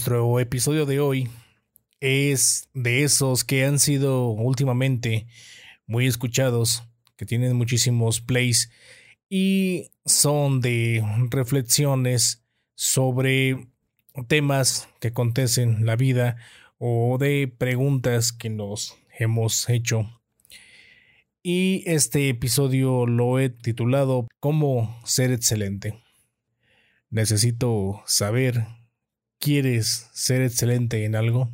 Nuestro 0.00 0.40
episodio 0.40 0.86
de 0.86 0.98
hoy 0.98 1.28
es 2.00 2.70
de 2.72 3.02
esos 3.02 3.44
que 3.44 3.66
han 3.66 3.78
sido 3.78 4.30
últimamente 4.30 5.26
muy 5.86 6.06
escuchados, 6.06 6.84
que 7.18 7.26
tienen 7.26 7.54
muchísimos 7.54 8.22
plays 8.22 8.70
y 9.28 9.90
son 10.06 10.62
de 10.62 11.04
reflexiones 11.28 12.42
sobre 12.74 13.68
temas 14.26 14.88
que 15.00 15.08
acontecen 15.08 15.74
en 15.74 15.84
la 15.84 15.96
vida 15.96 16.38
o 16.78 17.18
de 17.18 17.46
preguntas 17.46 18.32
que 18.32 18.48
nos 18.48 18.96
hemos 19.18 19.68
hecho. 19.68 20.18
Y 21.42 21.82
este 21.84 22.30
episodio 22.30 23.04
lo 23.04 23.38
he 23.38 23.50
titulado 23.50 24.28
¿Cómo 24.40 24.98
ser 25.04 25.30
excelente? 25.30 26.02
Necesito 27.10 28.00
saber 28.06 28.79
quieres 29.40 30.08
ser 30.12 30.42
excelente 30.42 31.04
en 31.04 31.16
algo, 31.16 31.50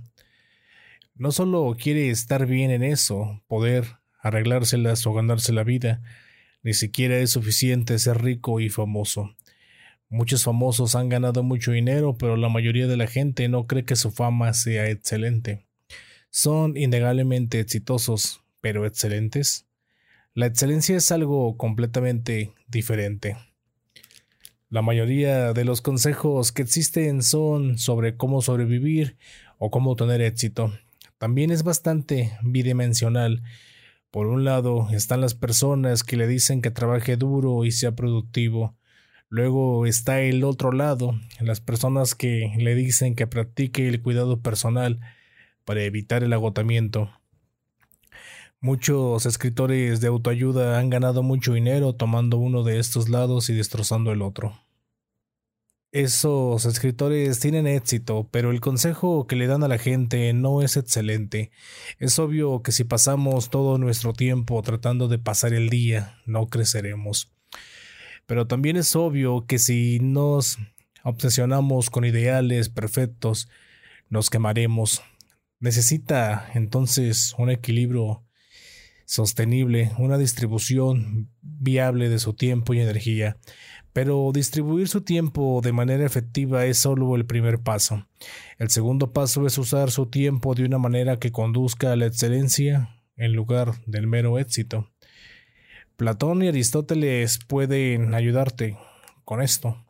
no 1.15 1.33
solo 1.33 1.75
quiere 1.81 2.11
estar 2.11 2.45
bien 2.45 2.71
en 2.71 2.83
eso, 2.83 3.43
poder 3.47 3.87
arreglárselas 4.21 5.07
o 5.07 5.15
ganarse 5.15 5.53
la 5.53 5.65
vida, 5.65 6.03
ni 6.63 6.75
siquiera 6.75 7.17
es 7.19 7.31
suficiente 7.31 7.99
ser 7.99 8.23
rico 8.23 8.61
y 8.61 8.69
famoso. 8.69 9.35
Muchos 10.09 10.45
famosos 10.45 10.95
han 10.95 11.09
ganado 11.09 11.43
mucho 11.43 11.73
dinero, 11.73 12.17
pero 12.19 12.37
la 12.37 12.49
mayoría 12.49 12.87
de 12.87 12.97
la 12.97 13.07
gente 13.07 13.49
no 13.49 13.67
cree 13.67 13.85
que 13.85 13.97
su 13.97 14.11
fama 14.11 14.53
sea 14.53 14.91
excelente. 14.91 15.65
Son 16.31 16.77
innegablemente 16.77 17.61
exitosos, 17.61 18.43
pero 18.61 18.85
excelentes. 18.85 19.67
La 20.35 20.47
excelencia 20.47 20.97
es 20.97 21.11
algo 21.13 21.57
completamente 21.57 22.53
diferente. 22.69 23.37
La 24.77 24.83
mayoría 24.83 25.55
de 25.55 25.65
los 25.65 25.81
consejos 25.81 26.53
que 26.53 26.61
existen 26.61 27.23
son 27.23 27.79
sobre 27.79 28.19
cómo 28.19 28.43
sobrevivir 28.43 29.17
o 29.57 29.71
cómo 29.71 29.97
tener 29.97 30.21
éxito. 30.21 30.71
También 31.17 31.51
es 31.51 31.63
bastante 31.63 32.37
bidimensional. 32.43 33.43
Por 34.11 34.27
un 34.27 34.45
lado 34.45 34.89
están 34.93 35.23
las 35.23 35.33
personas 35.33 36.05
que 36.05 36.19
le 36.19 36.27
dicen 36.27 36.61
que 36.61 36.71
trabaje 36.71 37.17
duro 37.17 37.65
y 37.65 37.71
sea 37.71 37.93
productivo. 37.93 38.77
Luego 39.31 39.87
está 39.87 40.21
el 40.21 40.45
otro 40.45 40.73
lado, 40.73 41.19
las 41.41 41.63
personas 41.63 42.15
que 42.15 42.53
le 42.59 42.75
dicen 42.75 43.15
que 43.15 43.27
practique 43.27 43.89
el 43.89 44.03
cuidado 44.03 44.43
personal 44.43 45.01
para 45.65 45.85
evitar 45.85 46.23
el 46.23 46.35
agotamiento. 46.35 47.11
Muchos 48.61 49.25
escritores 49.25 50.03
de 50.03 50.09
autoayuda 50.09 50.79
han 50.79 50.91
ganado 50.91 51.23
mucho 51.23 51.55
dinero 51.55 51.95
tomando 51.95 52.37
uno 52.37 52.63
de 52.63 52.79
estos 52.79 53.09
lados 53.09 53.49
y 53.49 53.55
destrozando 53.55 54.13
el 54.13 54.21
otro. 54.21 54.66
Esos 55.97 56.67
escritores 56.67 57.41
tienen 57.41 57.67
éxito, 57.67 58.29
pero 58.31 58.51
el 58.51 58.61
consejo 58.61 59.27
que 59.27 59.35
le 59.35 59.47
dan 59.47 59.65
a 59.65 59.69
la 59.69 59.79
gente 59.79 60.31
no 60.35 60.61
es 60.61 60.77
excelente. 60.77 61.51
Es 61.99 62.19
obvio 62.19 62.61
que 62.61 62.71
si 62.71 62.85
pasamos 62.85 63.49
todo 63.49 63.79
nuestro 63.79 64.13
tiempo 64.13 64.61
tratando 64.61 65.09
de 65.09 65.19
pasar 65.19 65.55
el 65.55 65.71
día, 65.71 66.21
no 66.27 66.49
creceremos. 66.49 67.33
Pero 68.27 68.47
también 68.47 68.77
es 68.77 68.95
obvio 68.95 69.47
que 69.47 69.59
si 69.59 69.99
nos 70.01 70.59
obsesionamos 71.03 71.89
con 71.89 72.05
ideales 72.05 72.69
perfectos, 72.69 73.49
nos 74.11 74.29
quemaremos. 74.29 75.01
Necesita 75.61 76.51
entonces 76.53 77.35
un 77.39 77.49
equilibrio 77.49 78.23
sostenible, 79.07 79.93
una 79.99 80.19
distribución 80.19 81.31
viable 81.41 82.11
de 82.11 82.19
su 82.19 82.35
tiempo 82.35 82.75
y 82.75 82.81
energía. 82.81 83.39
Pero 83.95 84.31
distribuir 84.35 84.89
su 84.89 85.01
tiempo 85.01 85.61
de 85.63 85.73
manera 85.73 86.05
efectiva 86.05 86.67
es 86.67 86.79
solo 86.79 87.17
el 87.17 87.25
primer 87.25 87.61
paso. 87.61 88.07
El 88.59 88.69
segundo 88.69 89.13
paso 89.13 89.47
es 89.47 89.57
usar 89.57 89.91
su 89.91 90.07
tiempo 90.07 90.55
de 90.55 90.65
una 90.65 90.77
manera 90.77 91.19
que 91.19 91.33
conduzca 91.33 91.93
a 91.93 91.97
la 91.97 92.07
excelencia 92.07 92.91
en 93.17 93.33
lugar 93.33 93.73
del 93.87 94.07
mero 94.07 94.39
éxito. 94.39 94.91
Platón 95.97 96.43
y 96.43 96.49
Aristóteles 96.49 97.39
pueden 97.47 98.15
ayudarte 98.15 98.77
con 99.25 99.41
esto. 99.41 99.83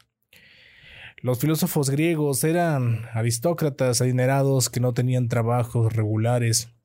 Los 1.20 1.40
filósofos 1.40 1.90
griegos 1.90 2.44
eran 2.44 3.06
aristócratas 3.12 4.00
adinerados 4.00 4.70
que 4.70 4.78
no 4.78 4.92
tenían 4.92 5.26
trabajos 5.26 5.92
regulares 5.94 6.75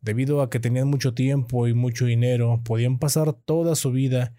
Debido 0.00 0.42
a 0.42 0.50
que 0.50 0.60
tenían 0.60 0.88
mucho 0.88 1.14
tiempo 1.14 1.66
y 1.66 1.74
mucho 1.74 2.04
dinero, 2.04 2.60
podían 2.64 2.98
pasar 2.98 3.32
toda 3.32 3.74
su 3.74 3.90
vida 3.90 4.34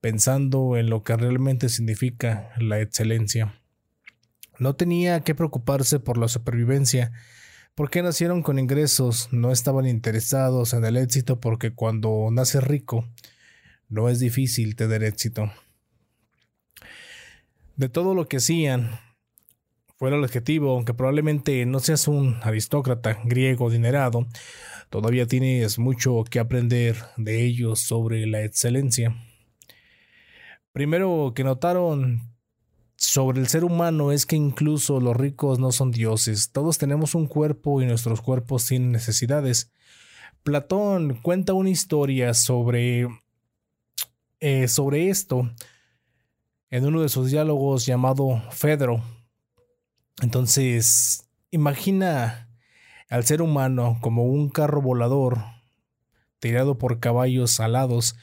pensando 0.00 0.76
en 0.76 0.90
lo 0.90 1.02
que 1.02 1.16
realmente 1.16 1.68
significa 1.68 2.52
la 2.58 2.80
excelencia. 2.80 3.60
No 4.58 4.76
tenía 4.76 5.20
que 5.20 5.34
preocuparse 5.34 5.98
por 5.98 6.18
la 6.18 6.28
supervivencia, 6.28 7.12
porque 7.74 8.02
nacieron 8.02 8.42
con 8.42 8.58
ingresos, 8.58 9.28
no 9.32 9.50
estaban 9.50 9.86
interesados 9.86 10.74
en 10.74 10.84
el 10.84 10.96
éxito 10.96 11.40
porque 11.40 11.72
cuando 11.72 12.28
naces 12.30 12.62
rico, 12.62 13.08
no 13.88 14.08
es 14.08 14.20
difícil 14.20 14.76
tener 14.76 15.02
éxito. 15.02 15.50
De 17.76 17.88
todo 17.88 18.14
lo 18.14 18.28
que 18.28 18.36
hacían, 18.36 18.90
fuera 19.96 20.16
el 20.16 20.24
objetivo, 20.24 20.72
aunque 20.72 20.94
probablemente 20.94 21.64
no 21.66 21.80
seas 21.80 22.08
un 22.08 22.36
aristócrata 22.42 23.20
griego 23.24 23.70
dinerado, 23.70 24.26
Todavía 24.94 25.26
tienes 25.26 25.80
mucho 25.80 26.22
que 26.22 26.38
aprender 26.38 26.96
de 27.16 27.44
ellos 27.44 27.80
sobre 27.80 28.28
la 28.28 28.44
excelencia. 28.44 29.16
Primero 30.72 31.32
que 31.34 31.42
notaron 31.42 32.32
sobre 32.96 33.40
el 33.40 33.48
ser 33.48 33.64
humano 33.64 34.12
es 34.12 34.24
que 34.24 34.36
incluso 34.36 35.00
los 35.00 35.16
ricos 35.16 35.58
no 35.58 35.72
son 35.72 35.90
dioses. 35.90 36.52
Todos 36.52 36.78
tenemos 36.78 37.16
un 37.16 37.26
cuerpo 37.26 37.82
y 37.82 37.86
nuestros 37.86 38.20
cuerpos 38.20 38.66
tienen 38.66 38.92
necesidades. 38.92 39.72
Platón 40.44 41.18
cuenta 41.22 41.54
una 41.54 41.70
historia 41.70 42.32
sobre, 42.32 43.08
eh, 44.38 44.68
sobre 44.68 45.08
esto 45.08 45.50
en 46.70 46.86
uno 46.86 47.02
de 47.02 47.08
sus 47.08 47.32
diálogos 47.32 47.84
llamado 47.84 48.44
Fedro. 48.52 49.02
Entonces, 50.22 51.28
imagina 51.50 52.48
al 53.08 53.24
ser 53.24 53.42
humano 53.42 53.98
como 54.00 54.24
un 54.24 54.48
carro 54.48 54.80
volador 54.80 55.38
tirado 56.38 56.76
por 56.76 57.00
caballos 57.00 57.58
alados. 57.58 58.16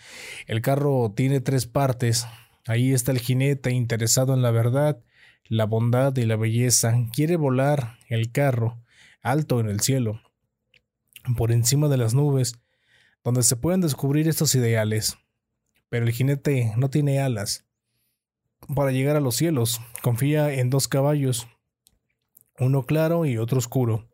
El 0.46 0.62
carro 0.62 1.12
tiene 1.16 1.42
tres 1.42 1.66
partes. 1.66 2.28
Ahí 2.68 2.94
está 2.94 3.12
el 3.12 3.20
jinete 3.20 3.72
interesado 3.72 4.34
en 4.34 4.42
la 4.44 4.52
verdad, 4.52 5.04
la 5.46 5.66
bondad 5.66 6.16
y 6.18 6.26
la 6.26 6.36
belleza. 6.36 6.94
Quiere 7.14 7.36
volar 7.36 7.98
el 8.10 8.32
carro 8.32 8.80
alto 9.24 9.60
en 9.60 9.70
el 9.70 9.80
cielo, 9.82 10.22
por 11.36 11.52
encima 11.52 11.88
de 11.88 11.98
las 11.98 12.14
nubes, 12.14 12.60
donde 13.24 13.44
se 13.44 13.56
pueden 13.56 13.82
descubrir 13.82 14.28
estos 14.28 14.54
ideales. 14.56 15.18
Pero 15.90 16.06
el 16.06 16.12
jinete 16.12 16.74
no 16.78 16.90
tiene 16.90 17.22
alas. 17.22 17.66
Para 18.76 18.92
llegar 18.92 19.16
a 19.16 19.22
los 19.22 19.36
cielos, 19.36 19.82
confía 20.04 20.54
en 20.54 20.70
dos 20.70 20.88
caballos, 20.88 21.48
uno 22.60 22.84
claro 22.84 23.26
y 23.26 23.38
otro 23.38 23.58
oscuro. 23.58 24.08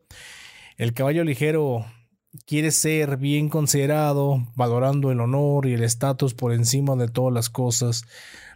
El 0.78 0.94
caballo 0.94 1.24
ligero 1.24 1.86
quiere 2.46 2.72
ser 2.72 3.18
bien 3.18 3.50
considerado, 3.50 4.48
valorando 4.56 5.12
el 5.12 5.20
honor 5.20 5.66
y 5.66 5.74
el 5.74 5.84
estatus 5.84 6.34
por 6.34 6.54
encima 6.54 6.96
de 6.96 7.08
todas 7.08 7.34
las 7.34 7.50
cosas, 7.50 8.06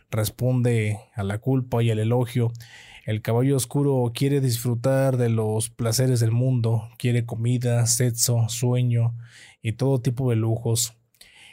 responde 0.10 1.00
a 1.16 1.24
la 1.24 1.40
culpa 1.40 1.82
y 1.82 1.90
al 1.90 2.00
elogio. 2.00 2.52
El 3.06 3.22
caballo 3.22 3.56
oscuro 3.56 4.12
quiere 4.14 4.42
disfrutar 4.42 5.18
de 5.18 5.30
los 5.30 5.70
placeres 5.70 6.20
del 6.20 6.32
mundo, 6.32 6.90
quiere 6.98 7.26
comida, 7.26 7.86
sexo, 7.88 8.48
sueño 8.48 9.16
y 9.62 9.74
todo 9.74 10.02
tipo 10.02 10.30
de 10.30 10.36
lujos. 10.36 10.94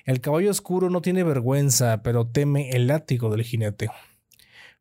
El 0.04 0.20
caballo 0.20 0.50
oscuro 0.50 0.90
no 0.90 1.00
tiene 1.00 1.22
vergüenza, 1.22 2.02
pero 2.02 2.26
teme 2.26 2.70
el 2.70 2.86
látigo 2.86 3.30
del 3.30 3.44
jinete. 3.44 3.90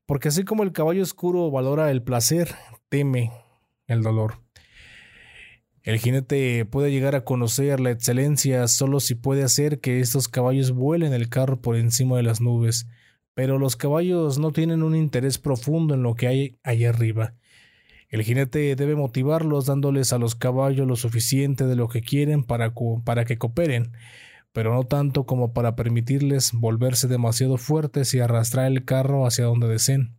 Porque 0.05 0.29
así 0.29 0.43
como 0.43 0.63
el 0.63 0.71
caballo 0.71 1.03
oscuro 1.03 1.51
valora 1.51 1.91
el 1.91 2.01
placer, 2.01 2.55
teme 2.89 3.31
el 3.88 4.04
dolor. 4.04 4.42
El 5.84 6.00
jinete 6.00 6.66
puede 6.66 6.92
llegar 6.92 7.16
a 7.16 7.24
conocer 7.24 7.80
la 7.80 7.92
excelencia 7.92 8.68
solo 8.68 9.00
si 9.00 9.16
puede 9.16 9.44
hacer 9.44 9.80
que 9.80 10.01
estos 10.01 10.28
caballos 10.28 10.72
vuelen 10.72 11.13
el 11.13 11.30
carro 11.30 11.62
por 11.62 11.78
encima 11.78 12.18
de 12.18 12.24
las 12.24 12.42
nubes, 12.42 12.88
pero 13.34 13.57
los 13.57 13.78
caballos 13.78 14.38
no 14.38 14.51
tienen 14.51 14.84
un 14.84 14.95
interés 14.95 15.38
profundo 15.38 15.94
en 15.94 16.04
lo 16.04 16.16
que 16.16 16.28
hay 16.28 16.60
allá 16.63 16.89
arriba. 16.89 17.36
El 18.10 18.24
jinete 18.24 18.75
debe 18.75 18.95
motivarlos 18.95 19.66
dándoles 19.66 20.12
a 20.12 20.18
los 20.18 20.36
caballos 20.36 20.88
lo 20.88 20.95
suficiente 20.95 21.68
de 21.68 21.75
lo 21.75 21.88
que 21.88 22.01
quieren 22.01 22.44
para, 22.44 22.74
para 23.06 23.24
que 23.24 23.38
cooperen, 23.38 23.94
pero 24.51 24.74
no 24.74 24.84
tanto 24.84 25.25
como 25.25 25.54
para 25.54 25.75
permitirles 25.75 26.51
volverse 26.51 27.07
demasiado 27.07 27.57
fuertes 27.57 28.13
y 28.13 28.19
arrastrar 28.19 28.68
el 28.68 28.84
carro 28.84 29.25
hacia 29.25 29.45
donde 29.45 29.68
deseen. 29.68 30.16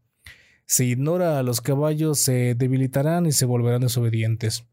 Si 0.70 0.85
ignora 0.85 1.38
a 1.38 1.43
los 1.43 1.62
caballos 1.62 2.19
se 2.19 2.55
debilitarán 2.55 3.25
y 3.25 3.32
se 3.32 3.47
volverán 3.47 3.81
desobedientes. 3.81 4.67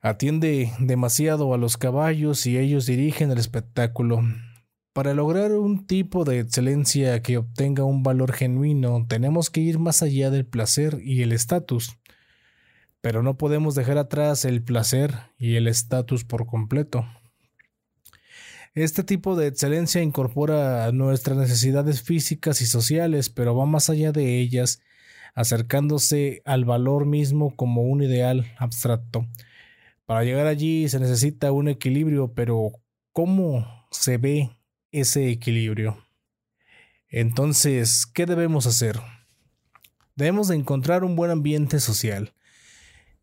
Atiende 0.00 0.72
demasiado 0.80 1.54
a 1.54 1.56
los 1.56 1.76
caballos 1.76 2.44
y 2.44 2.58
ellos 2.58 2.84
dirigen 2.84 3.30
el 3.30 3.38
espectáculo. 3.38 4.22
Para 4.92 5.14
lograr 5.14 5.52
un 5.52 5.86
tipo 5.86 6.24
de 6.24 6.40
excelencia 6.40 7.22
que 7.22 7.38
obtenga 7.38 7.84
un 7.84 8.02
valor 8.02 8.32
genuino, 8.32 9.06
tenemos 9.08 9.50
que 9.50 9.60
ir 9.60 9.78
más 9.78 10.02
allá 10.02 10.30
del 10.30 10.44
placer 10.44 10.98
y 11.00 11.22
el 11.22 11.30
estatus. 11.30 11.96
pero 13.00 13.22
no 13.22 13.36
podemos 13.36 13.74
dejar 13.74 13.98
atrás 13.98 14.44
el 14.44 14.62
placer 14.64 15.14
y 15.38 15.56
el 15.56 15.68
estatus 15.68 16.24
por 16.24 16.46
completo. 16.46 17.06
Este 18.74 19.04
tipo 19.04 19.36
de 19.36 19.46
excelencia 19.46 20.02
incorpora 20.02 20.90
nuestras 20.90 21.38
necesidades 21.38 22.02
físicas 22.02 22.60
y 22.60 22.66
sociales, 22.66 23.30
pero 23.30 23.54
va 23.54 23.66
más 23.66 23.88
allá 23.88 24.10
de 24.10 24.40
ellas, 24.40 24.82
acercándose 25.32 26.42
al 26.44 26.64
valor 26.64 27.06
mismo 27.06 27.54
como 27.54 27.82
un 27.82 28.02
ideal 28.02 28.52
abstracto. 28.58 29.28
Para 30.06 30.24
llegar 30.24 30.48
allí 30.48 30.88
se 30.88 30.98
necesita 30.98 31.52
un 31.52 31.68
equilibrio, 31.68 32.34
pero 32.34 32.72
¿cómo 33.12 33.86
se 33.92 34.18
ve 34.18 34.50
ese 34.90 35.30
equilibrio? 35.30 35.96
Entonces, 37.08 38.06
¿qué 38.06 38.26
debemos 38.26 38.66
hacer? 38.66 39.00
Debemos 40.16 40.48
de 40.48 40.56
encontrar 40.56 41.04
un 41.04 41.14
buen 41.14 41.30
ambiente 41.30 41.78
social. 41.78 42.33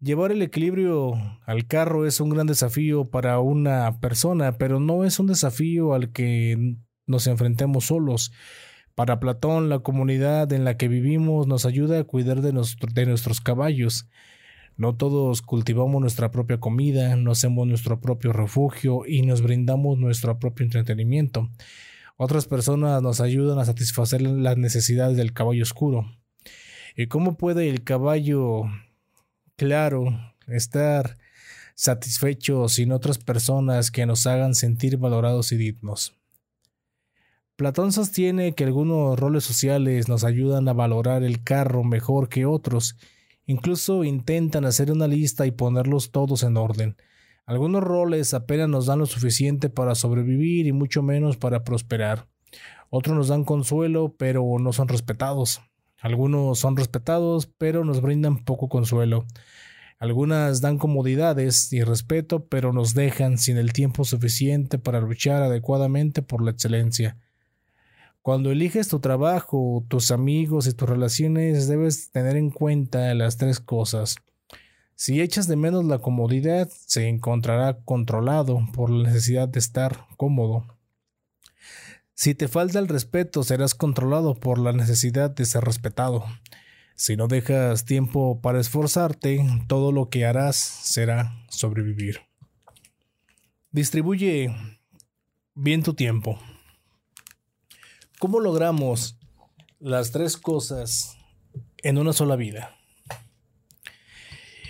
Llevar 0.02 0.32
el 0.32 0.42
equilibrio 0.42 1.14
al 1.46 1.68
carro 1.68 2.08
es 2.08 2.20
un 2.20 2.32
gran 2.32 2.48
desafío 2.48 3.12
para 3.12 3.40
una 3.40 4.00
persona, 4.00 4.58
pero 4.58 4.80
no 4.80 5.06
es 5.06 5.20
un 5.20 5.28
desafío 5.28 5.94
al 5.94 6.12
que 6.12 6.76
nos 7.06 7.28
enfrentemos 7.28 7.86
solos. 7.86 8.32
Para 8.96 9.20
Platón, 9.20 9.70
la 9.70 9.78
comunidad 9.78 10.52
en 10.54 10.66
la 10.66 10.76
que 10.76 10.88
vivimos 10.88 11.46
nos 11.46 11.68
ayuda 11.68 12.00
a 12.00 12.04
cuidar 12.04 12.42
de, 12.42 12.52
nuestros 12.52 13.42
caballos. 13.42 14.08
No 14.76 14.96
todos 14.96 15.44
cultivamos 15.44 16.02
nuestra 16.02 16.32
propia 16.32 16.60
comida, 16.60 17.16
no 17.16 17.30
hacemos 17.30 17.68
nuestro 17.68 18.02
propio 18.02 18.34
refugio 18.34 19.04
y 19.06 19.22
nos 19.22 19.44
brindamos 19.44 20.00
nuestro 20.00 20.40
propio 20.40 20.64
entretenimiento. 20.64 21.52
Otras 22.18 22.48
personas 22.48 23.04
nos 23.04 23.22
ayudan 23.22 23.60
a 23.60 23.66
satisfacer 23.66 24.24
las 24.24 24.58
necesidades 24.58 25.16
del 25.16 25.32
caballo 25.32 25.62
oscuro. 25.62 26.12
¿Y 26.98 27.06
cómo 27.06 27.38
puede 27.38 27.70
el 27.70 27.84
caballo 27.84 28.64
claro 29.62 30.06
estar 30.48 31.20
satisfecho 31.76 32.68
sin 32.68 32.92
otras 32.92 33.20
personas 33.20 33.92
que 33.92 34.08
nos 34.08 34.26
hagan 34.26 34.56
sentir 34.56 34.98
valorados 34.98 35.52
y 35.52 35.58
dignos? 35.58 36.18
Platón 37.58 37.92
sostiene 37.92 38.54
que 38.54 38.64
algunos 38.64 39.20
roles 39.20 39.44
sociales 39.44 40.10
nos 40.10 40.24
ayudan 40.24 40.68
a 40.68 40.74
valorar 40.74 41.22
el 41.22 41.44
carro 41.44 41.84
mejor 41.84 42.28
que 42.28 42.48
otros. 42.48 42.98
Incluso 43.46 44.04
intentan 44.04 44.66
hacer 44.66 44.92
una 44.92 45.06
lista 45.06 45.46
y 45.46 45.52
ponerlos 45.52 46.10
todos 46.10 46.42
en 46.42 46.58
orden. 46.58 46.98
Algunos 47.46 47.84
roles 47.84 48.34
apenas 48.34 48.68
nos 48.68 48.88
dan 48.88 48.98
lo 48.98 49.06
suficiente 49.06 49.70
para 49.70 49.94
sobrevivir 49.94 50.66
y 50.66 50.72
mucho 50.72 51.04
menos 51.04 51.38
para 51.38 51.64
prosperar. 51.64 52.28
Otros 52.90 53.16
nos 53.16 53.28
dan 53.28 53.44
consuelo, 53.44 54.16
pero 54.18 54.44
no 54.60 54.74
son 54.74 54.88
respetados. 54.88 55.62
Algunos 56.02 56.60
son 56.60 56.76
respetados, 56.76 57.46
pero 57.58 57.86
nos 57.86 58.02
brindan 58.02 58.44
poco 58.44 58.68
consuelo. 58.70 59.26
Algunas 60.00 60.62
dan 60.62 60.80
comodidades 60.80 61.72
y 61.72 61.84
respeto, 61.84 62.46
pero 62.48 62.74
nos 62.74 62.96
dejan 62.96 63.38
sin 63.38 63.58
el 63.58 63.72
tiempo 63.72 64.04
suficiente 64.04 64.80
para 64.80 65.00
luchar 65.00 65.44
adecuadamente 65.44 66.24
por 66.24 66.44
la 66.44 66.50
excelencia. 66.50 67.18
Cuando 68.24 68.52
eliges 68.52 68.88
tu 68.88 69.00
trabajo, 69.00 69.86
tus 69.88 70.10
amigos 70.10 70.66
y 70.66 70.74
tus 70.74 70.90
relaciones, 70.90 71.68
debes 71.68 72.12
tener 72.12 72.36
en 72.36 72.50
cuenta 72.50 73.14
las 73.14 73.38
tres 73.38 73.60
cosas. 73.60 74.16
Si 74.96 75.22
echas 75.22 75.48
de 75.48 75.56
menos 75.56 75.86
la 75.86 76.00
comodidad, 76.00 76.68
se 76.70 77.08
encontrará 77.08 77.80
controlado 77.86 78.60
por 78.74 78.90
la 78.90 79.10
necesidad 79.10 79.48
de 79.48 79.60
estar 79.60 80.06
cómodo. 80.18 80.66
Si 82.22 82.36
te 82.36 82.48
falta 82.48 82.78
el 82.78 82.88
respeto, 82.88 83.42
serás 83.42 83.74
controlado 83.74 84.36
por 84.36 84.60
la 84.60 84.74
necesidad 84.74 85.32
de 85.32 85.44
ser 85.44 85.64
respetado. 85.64 86.24
Si 86.94 87.16
no 87.16 87.28
dejas 87.28 87.84
tiempo 87.84 88.42
para 88.42 88.60
esforzarte, 88.60 89.44
todo 89.68 89.92
lo 89.92 90.12
que 90.12 90.28
harás 90.28 90.56
será 90.56 91.36
sobrevivir. 91.50 92.20
Distribuye 93.72 94.54
bien 95.56 95.82
tu 95.82 95.96
tiempo. 95.96 96.38
¿Cómo 98.20 98.40
logramos 98.40 99.18
las 99.80 100.12
tres 100.12 100.38
cosas 100.38 101.18
en 101.78 101.98
una 101.98 102.14
sola 102.14 102.36
vida? 102.36 102.76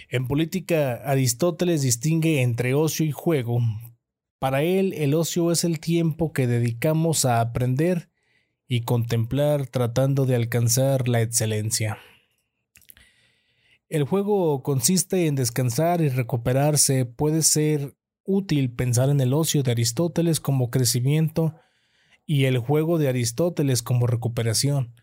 En 0.08 0.26
política, 0.30 1.02
Aristóteles 1.04 1.82
distingue 1.82 2.44
entre 2.44 2.76
ocio 2.76 3.06
y 3.06 3.12
juego 3.12 3.60
para 4.42 4.64
él 4.64 4.94
el 4.94 5.14
ocio 5.14 5.52
es 5.52 5.64
el 5.64 5.80
tiempo 5.80 6.34
que 6.34 6.48
dedicamos 6.48 7.26
a 7.26 7.42
aprender 7.42 8.10
y 8.68 8.82
contemplar 8.82 9.68
tratando 9.68 10.26
de 10.26 10.34
alcanzar 10.34 11.08
la 11.08 11.22
excelencia. 11.22 12.00
El 13.88 14.04
juego 14.04 14.64
consiste 14.64 15.28
en 15.28 15.36
descansar 15.36 16.02
y 16.02 16.10
recuperarse. 16.10 17.06
Puede 17.06 17.44
ser 17.44 17.96
útil 18.24 18.72
pensar 18.74 19.12
en 19.12 19.22
el 19.22 19.36
ocio 19.36 19.62
de 19.62 19.74
Aristóteles 19.74 20.40
como 20.40 20.72
crecimiento 20.72 21.54
y 22.26 22.46
el 22.46 22.58
juego 22.58 22.98
de 22.98 23.10
Aristóteles 23.10 23.84
como 23.84 24.08
recuperación. 24.08 24.96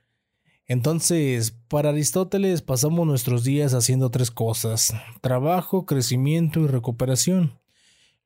Entonces, 0.67 1.57
para 1.69 1.91
Aristóteles 1.91 2.61
pasamos 2.63 3.07
nuestros 3.07 3.45
días 3.45 3.73
haciendo 3.73 4.11
tres 4.11 4.33
cosas, 4.33 4.95
trabajo, 5.21 5.87
crecimiento 5.87 6.59
y 6.59 6.67
recuperación. 6.67 7.53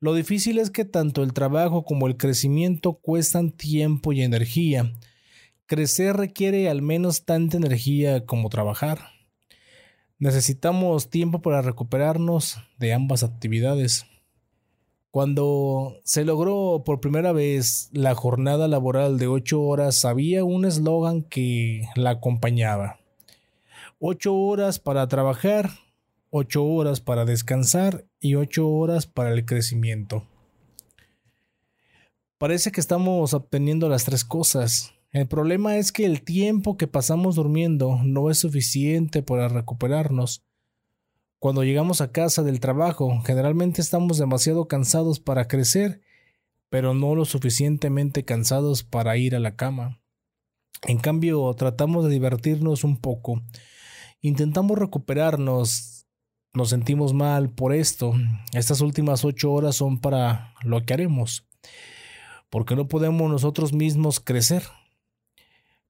Lo 0.02 0.14
difícil 0.14 0.58
es 0.58 0.72
que 0.72 0.84
tanto 0.84 1.22
el 1.22 1.32
trabajo 1.32 1.84
como 1.84 2.08
el 2.08 2.16
crecimiento 2.16 2.94
cuestan 2.94 3.52
tiempo 3.52 4.12
y 4.12 4.22
energía. 4.22 4.92
Crecer 5.66 6.16
requiere 6.16 6.68
al 6.68 6.82
menos 6.82 7.24
tanta 7.24 7.56
energía 7.56 8.26
como 8.26 8.48
trabajar. 8.48 8.98
Necesitamos 10.18 11.08
tiempo 11.08 11.40
para 11.40 11.62
recuperarnos 11.62 12.56
de 12.80 12.92
ambas 12.92 13.22
actividades. 13.22 14.04
Cuando 15.12 16.00
se 16.02 16.24
logró 16.24 16.82
por 16.84 16.98
primera 16.98 17.30
vez 17.30 17.88
la 17.92 18.16
jornada 18.16 18.66
laboral 18.66 19.20
de 19.20 19.28
ocho 19.28 19.62
horas, 19.62 20.04
había 20.04 20.42
un 20.42 20.64
eslogan 20.64 21.22
que 21.22 21.82
la 21.94 22.10
acompañaba. 22.10 22.98
Ocho 24.00 24.34
horas 24.34 24.80
para 24.80 25.06
trabajar, 25.06 25.70
ocho 26.30 26.64
horas 26.64 27.00
para 27.00 27.24
descansar 27.24 28.04
y 28.22 28.36
ocho 28.36 28.68
horas 28.68 29.06
para 29.06 29.32
el 29.32 29.44
crecimiento. 29.44 30.26
Parece 32.38 32.70
que 32.70 32.80
estamos 32.80 33.34
obteniendo 33.34 33.88
las 33.88 34.04
tres 34.04 34.24
cosas. 34.24 34.94
El 35.10 35.26
problema 35.26 35.76
es 35.76 35.92
que 35.92 36.06
el 36.06 36.22
tiempo 36.22 36.76
que 36.76 36.86
pasamos 36.86 37.34
durmiendo 37.34 37.98
no 38.04 38.30
es 38.30 38.38
suficiente 38.38 39.22
para 39.22 39.48
recuperarnos. 39.48 40.44
Cuando 41.38 41.64
llegamos 41.64 42.00
a 42.00 42.12
casa 42.12 42.44
del 42.44 42.60
trabajo, 42.60 43.20
generalmente 43.26 43.80
estamos 43.80 44.18
demasiado 44.18 44.68
cansados 44.68 45.18
para 45.18 45.48
crecer, 45.48 46.00
pero 46.70 46.94
no 46.94 47.16
lo 47.16 47.24
suficientemente 47.24 48.24
cansados 48.24 48.84
para 48.84 49.16
ir 49.16 49.34
a 49.34 49.40
la 49.40 49.56
cama. 49.56 50.00
En 50.86 50.98
cambio, 50.98 51.52
tratamos 51.54 52.04
de 52.04 52.10
divertirnos 52.10 52.84
un 52.84 52.96
poco. 52.96 53.42
Intentamos 54.20 54.78
recuperarnos 54.78 56.01
nos 56.54 56.70
sentimos 56.70 57.14
mal 57.14 57.50
por 57.50 57.72
esto. 57.72 58.14
Estas 58.52 58.80
últimas 58.80 59.24
ocho 59.24 59.52
horas 59.52 59.76
son 59.76 59.98
para 60.00 60.54
lo 60.62 60.84
que 60.84 60.94
haremos. 60.94 61.46
Porque 62.50 62.76
no 62.76 62.88
podemos 62.88 63.30
nosotros 63.30 63.72
mismos 63.72 64.20
crecer. 64.20 64.62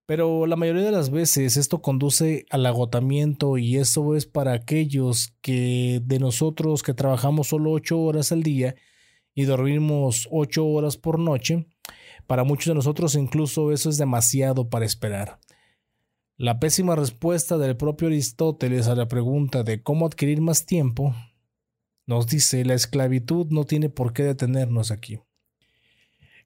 Pero 0.07 0.47
la 0.47 0.57
mayoría 0.57 0.83
de 0.83 0.93
las 0.93 1.11
veces 1.11 1.57
esto 1.57 1.81
conduce 1.81 2.45
al 2.51 2.67
agotamiento 2.67 3.57
y 3.57 3.77
eso 3.77 4.15
es 4.15 4.27
para 4.27 4.53
aquellos 4.53 5.35
que 5.41 6.01
de 6.05 6.19
nosotros 6.19 6.83
que 6.83 6.93
trabajamos 6.93 7.49
solo 7.49 7.71
ocho 7.71 8.01
horas 8.01 8.33
al 8.33 8.43
día 8.43 8.75
y 9.35 9.45
dormimos 9.45 10.29
ocho 10.31 10.67
horas 10.67 10.97
por 10.97 11.19
noche, 11.19 11.67
para 12.27 12.45
muchos 12.45 12.67
de 12.67 12.75
nosotros 12.75 13.15
incluso 13.15 13.73
eso 13.73 13.89
es 13.89 13.97
demasiado 13.97 14.69
para 14.69 14.85
esperar. 14.85 15.39
La 16.39 16.59
pésima 16.59 16.97
respuesta 16.97 17.59
del 17.59 17.77
propio 17.77 18.09
Aristóteles 18.09 18.89
a 18.89 18.95
la 18.95 19.07
pregunta 19.07 19.63
de 19.63 19.83
cómo 19.83 20.07
adquirir 20.07 20.41
más 20.41 20.65
tiempo 20.65 21.15
nos 22.07 22.27
dice 22.27 22.65
la 22.65 22.75
esclavitud 22.75 23.47
no 23.51 23.65
tiene 23.65 23.91
por 23.91 24.13
qué 24.13 24.23
detenernos 24.23 24.91
aquí. 24.91 25.21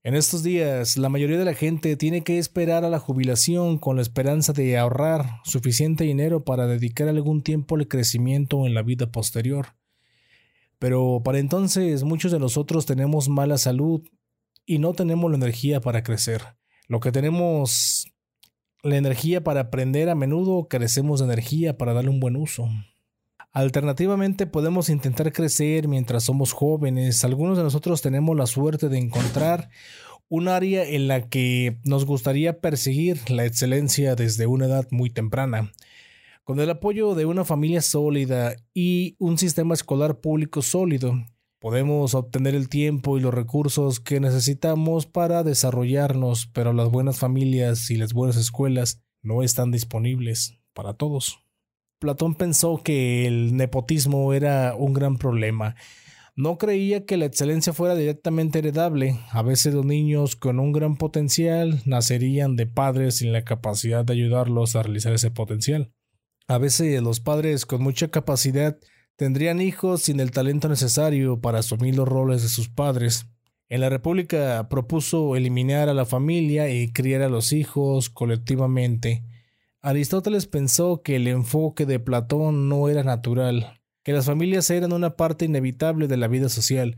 En 0.03 0.15
estos 0.15 0.43
días, 0.43 0.97
la 0.97 1.09
mayoría 1.09 1.39
de 1.39 1.45
la 1.45 1.55
gente 1.55 1.97
tiene 1.97 2.23
que 2.23 2.39
esperar 2.39 2.85
a 2.85 2.91
la 2.91 2.99
jubilación 2.99 3.79
con 3.79 3.97
la 3.97 4.03
esperanza 4.03 4.53
de 4.53 4.77
ahorrar 4.77 5.41
suficiente 5.45 6.05
dinero 6.05 6.45
para 6.45 6.67
dedicar 6.67 7.09
algún 7.09 7.43
tiempo 7.43 7.77
al 7.77 7.89
crecimiento 7.89 8.67
en 8.67 8.75
la 8.75 8.83
vida 8.83 9.11
posterior. 9.11 9.75
Pero 10.79 11.23
para 11.25 11.39
entonces 11.39 12.05
muchos 12.05 12.33
de 12.33 12.39
nosotros 12.39 12.87
tenemos 12.87 13.29
mala 13.29 13.57
salud 13.57 14.03
y 14.65 14.79
no 14.79 14.93
tenemos 14.95 15.31
la 15.31 15.39
energía 15.39 15.81
para 15.81 16.03
crecer. 16.03 16.43
Lo 16.87 17.01
que 17.01 17.13
tenemos 17.13 18.07
la 18.87 18.97
energía 18.97 19.45
para 19.45 19.61
aprender 19.61 20.09
a 20.09 20.15
menudo 20.15 20.69
carecemos 20.69 21.21
de 21.21 21.27
energía 21.27 21.77
para 21.77 21.93
darle 21.93 22.11
un 22.11 22.21
buen 22.21 22.37
uso. 22.37 22.69
Alternativamente 23.53 24.47
podemos 24.47 24.91
intentar 24.91 25.33
crecer 25.33 25.89
mientras 25.89 26.25
somos 26.25 26.53
jóvenes. 26.53 27.25
Algunos 27.25 27.57
de 27.57 27.65
nosotros 27.65 28.03
tenemos 28.03 28.37
la 28.37 28.47
suerte 28.47 28.89
de 28.89 28.99
encontrar 28.99 29.71
un 30.29 30.49
área 30.49 30.85
en 30.85 31.09
la 31.09 31.29
que 31.29 31.79
nos 31.85 32.05
gustaría 32.05 32.61
perseguir 32.61 33.31
la 33.31 33.45
excelencia 33.45 34.15
desde 34.15 34.47
una 34.47 34.67
edad 34.67 34.87
muy 34.91 35.11
temprana. 35.11 35.73
Con 36.45 36.61
el 36.61 36.71
apoyo 36.71 37.15
de 37.15 37.27
una 37.27 37.45
familia 37.45 37.81
sólida 37.81 38.57
y 38.75 39.17
un 39.19 39.39
sistema 39.39 39.75
escolar 39.75 40.21
público 40.21 40.63
sólido, 40.63 41.15
podemos 41.67 42.15
obtener 42.15 42.55
el 42.55 42.69
tiempo 42.69 43.19
y 43.19 43.21
los 43.21 43.35
recursos 43.35 43.99
que 43.99 44.21
necesitamos 44.21 45.05
para 45.07 45.43
desarrollarnos, 45.43 46.49
pero 46.53 46.73
las 46.73 46.89
buenas 46.93 47.19
familias 47.19 47.91
y 47.91 47.97
las 47.97 48.13
buenas 48.13 48.37
escuelas 48.37 49.03
no 49.21 49.43
están 49.43 49.73
disponibles 49.73 50.61
para 50.75 50.95
todos. 50.95 51.41
Platón 51.99 52.37
pensó 52.37 52.81
que 52.85 53.27
el 53.27 53.57
nepotismo 53.57 54.33
era 54.33 54.77
un 54.77 54.93
gran 54.93 55.17
problema. 55.17 55.75
No 56.37 56.57
creía 56.57 57.05
que 57.05 57.17
la 57.17 57.25
excelencia 57.25 57.73
fuera 57.73 57.97
directamente 57.97 58.61
heredable. 58.61 59.19
A 59.33 59.43
veces 59.43 59.75
los 59.75 59.85
niños 59.85 60.37
con 60.37 60.61
un 60.61 60.71
gran 60.71 60.97
potencial 60.97 61.83
nacerían 61.85 62.55
de 62.55 62.69
padres 62.69 63.17
sin 63.17 63.33
la 63.33 63.43
capacidad 63.43 64.05
de 64.05 64.13
ayudarlos 64.13 64.77
a 64.77 64.85
realizar 64.85 65.15
ese 65.15 65.33
potencial. 65.33 65.91
A 66.47 66.59
veces 66.59 67.03
los 67.03 67.19
padres 67.19 67.67
con 67.67 67.83
mucha 67.83 68.07
capacidad 68.07 68.79
tendrían 69.17 69.61
hijos 69.61 70.03
sin 70.03 70.21
el 70.21 70.31
talento 70.31 70.69
necesario 70.69 71.41
para 71.41 71.59
asumir 71.59 71.97
los 71.97 72.07
roles 72.07 72.43
de 72.43 72.49
sus 72.49 72.69
padres. 72.69 73.27
En 73.69 73.81
la 73.81 73.89
República 73.89 74.69
propuso 74.69 75.35
eliminar 75.35 75.89
a 75.89 75.95
la 75.95 76.05
familia 76.05 76.71
y 76.71 76.93
criar 76.93 77.23
a 77.23 77.29
los 77.29 77.53
hijos 77.53 78.11
colectivamente. 78.11 79.25
Aristóteles 79.81 80.47
pensó 80.47 81.03
que 81.03 81.17
el 81.17 81.27
enfoque 81.27 81.87
de 81.87 81.99
Platón 81.99 82.69
no 82.69 82.89
era 82.89 83.03
natural, 83.03 83.81
que 84.05 84.13
las 84.13 84.27
familias 84.27 84.71
eran 84.71 84.93
una 84.93 85.17
parte 85.17 85.47
inevitable 85.47 86.07
de 86.07 86.17
la 86.17 86.29
vida 86.29 86.49
social, 86.49 86.97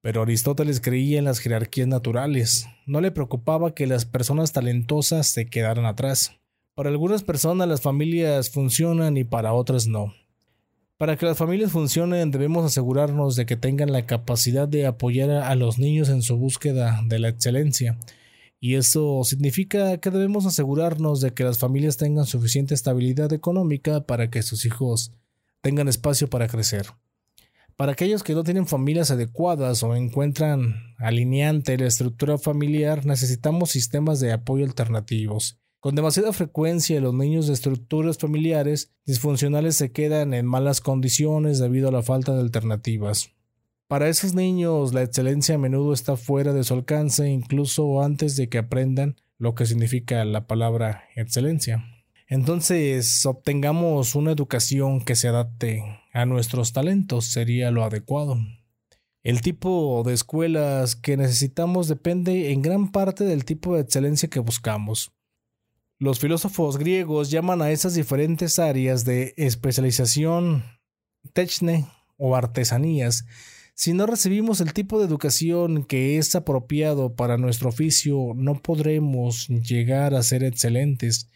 pero 0.00 0.22
Aristóteles 0.22 0.80
creía 0.80 1.18
en 1.18 1.24
las 1.24 1.38
jerarquías 1.38 1.86
naturales, 1.86 2.66
no 2.86 3.00
le 3.00 3.12
preocupaba 3.12 3.74
que 3.74 3.86
las 3.86 4.04
personas 4.04 4.52
talentosas 4.52 5.28
se 5.28 5.46
quedaran 5.46 5.86
atrás. 5.86 6.40
Para 6.74 6.90
algunas 6.90 7.22
personas 7.22 7.68
las 7.68 7.82
familias 7.82 8.50
funcionan 8.50 9.16
y 9.16 9.24
para 9.24 9.52
otras 9.52 9.86
no. 9.86 10.12
Para 10.98 11.16
que 11.16 11.26
las 11.26 11.38
familias 11.38 11.72
funcionen 11.72 12.30
debemos 12.30 12.64
asegurarnos 12.64 13.34
de 13.34 13.46
que 13.46 13.56
tengan 13.56 13.92
la 13.92 14.06
capacidad 14.06 14.68
de 14.68 14.86
apoyar 14.86 15.30
a 15.30 15.54
los 15.54 15.78
niños 15.78 16.08
en 16.08 16.22
su 16.22 16.36
búsqueda 16.36 17.00
de 17.06 17.18
la 17.18 17.28
excelencia, 17.28 17.98
y 18.60 18.76
eso 18.76 19.24
significa 19.24 19.98
que 19.98 20.10
debemos 20.10 20.46
asegurarnos 20.46 21.20
de 21.20 21.34
que 21.34 21.42
las 21.42 21.58
familias 21.58 21.96
tengan 21.96 22.26
suficiente 22.26 22.74
estabilidad 22.74 23.32
económica 23.32 24.06
para 24.06 24.30
que 24.30 24.42
sus 24.42 24.64
hijos 24.64 25.10
tengan 25.62 25.88
espacio 25.88 26.30
para 26.30 26.46
crecer. 26.46 26.86
Para 27.76 27.92
aquellos 27.92 28.22
que 28.22 28.34
no 28.34 28.44
tienen 28.44 28.68
familias 28.68 29.10
adecuadas 29.10 29.82
o 29.82 29.96
encuentran 29.96 30.94
alineante 30.98 31.76
la 31.76 31.86
estructura 31.86 32.38
familiar, 32.38 33.04
necesitamos 33.06 33.70
sistemas 33.70 34.20
de 34.20 34.32
apoyo 34.32 34.64
alternativos. 34.64 35.58
Con 35.82 35.96
demasiada 35.96 36.32
frecuencia 36.32 37.00
los 37.00 37.12
niños 37.12 37.48
de 37.48 37.54
estructuras 37.54 38.16
familiares 38.16 38.92
disfuncionales 39.04 39.74
se 39.74 39.90
quedan 39.90 40.32
en 40.32 40.46
malas 40.46 40.80
condiciones 40.80 41.58
debido 41.58 41.88
a 41.88 41.90
la 41.90 42.04
falta 42.04 42.32
de 42.32 42.40
alternativas. 42.40 43.32
Para 43.88 44.08
esos 44.08 44.32
niños, 44.32 44.94
la 44.94 45.02
excelencia 45.02 45.56
a 45.56 45.58
menudo 45.58 45.92
está 45.92 46.16
fuera 46.16 46.52
de 46.52 46.62
su 46.62 46.74
alcance 46.74 47.28
incluso 47.28 48.00
antes 48.00 48.36
de 48.36 48.48
que 48.48 48.58
aprendan 48.58 49.16
lo 49.38 49.56
que 49.56 49.66
significa 49.66 50.24
la 50.24 50.46
palabra 50.46 51.02
excelencia. 51.16 51.84
Entonces, 52.28 53.26
obtengamos 53.26 54.14
una 54.14 54.30
educación 54.30 55.00
que 55.00 55.16
se 55.16 55.26
adapte 55.26 55.82
a 56.12 56.26
nuestros 56.26 56.72
talentos 56.72 57.24
sería 57.24 57.72
lo 57.72 57.82
adecuado. 57.82 58.36
El 59.24 59.40
tipo 59.40 60.04
de 60.06 60.12
escuelas 60.12 60.94
que 60.94 61.16
necesitamos 61.16 61.88
depende 61.88 62.52
en 62.52 62.62
gran 62.62 62.92
parte 62.92 63.24
del 63.24 63.44
tipo 63.44 63.74
de 63.74 63.82
excelencia 63.82 64.30
que 64.30 64.38
buscamos. 64.38 65.10
Los 66.02 66.18
filósofos 66.18 66.78
griegos 66.78 67.30
llaman 67.30 67.62
a 67.62 67.70
esas 67.70 67.94
diferentes 67.94 68.58
áreas 68.58 69.04
de 69.04 69.34
especialización 69.36 70.64
techne 71.32 71.86
o 72.16 72.34
artesanías 72.34 73.24
si 73.74 73.94
no 73.94 74.06
recibimos 74.06 74.60
el 74.60 74.72
tipo 74.74 74.98
de 74.98 75.06
educación 75.06 75.84
que 75.84 76.18
es 76.18 76.34
apropiado 76.34 77.14
para 77.14 77.38
nuestro 77.38 77.68
oficio, 77.68 78.32
no 78.34 78.60
podremos 78.60 79.46
llegar 79.48 80.14
a 80.14 80.22
ser 80.22 80.44
excelentes. 80.44 81.30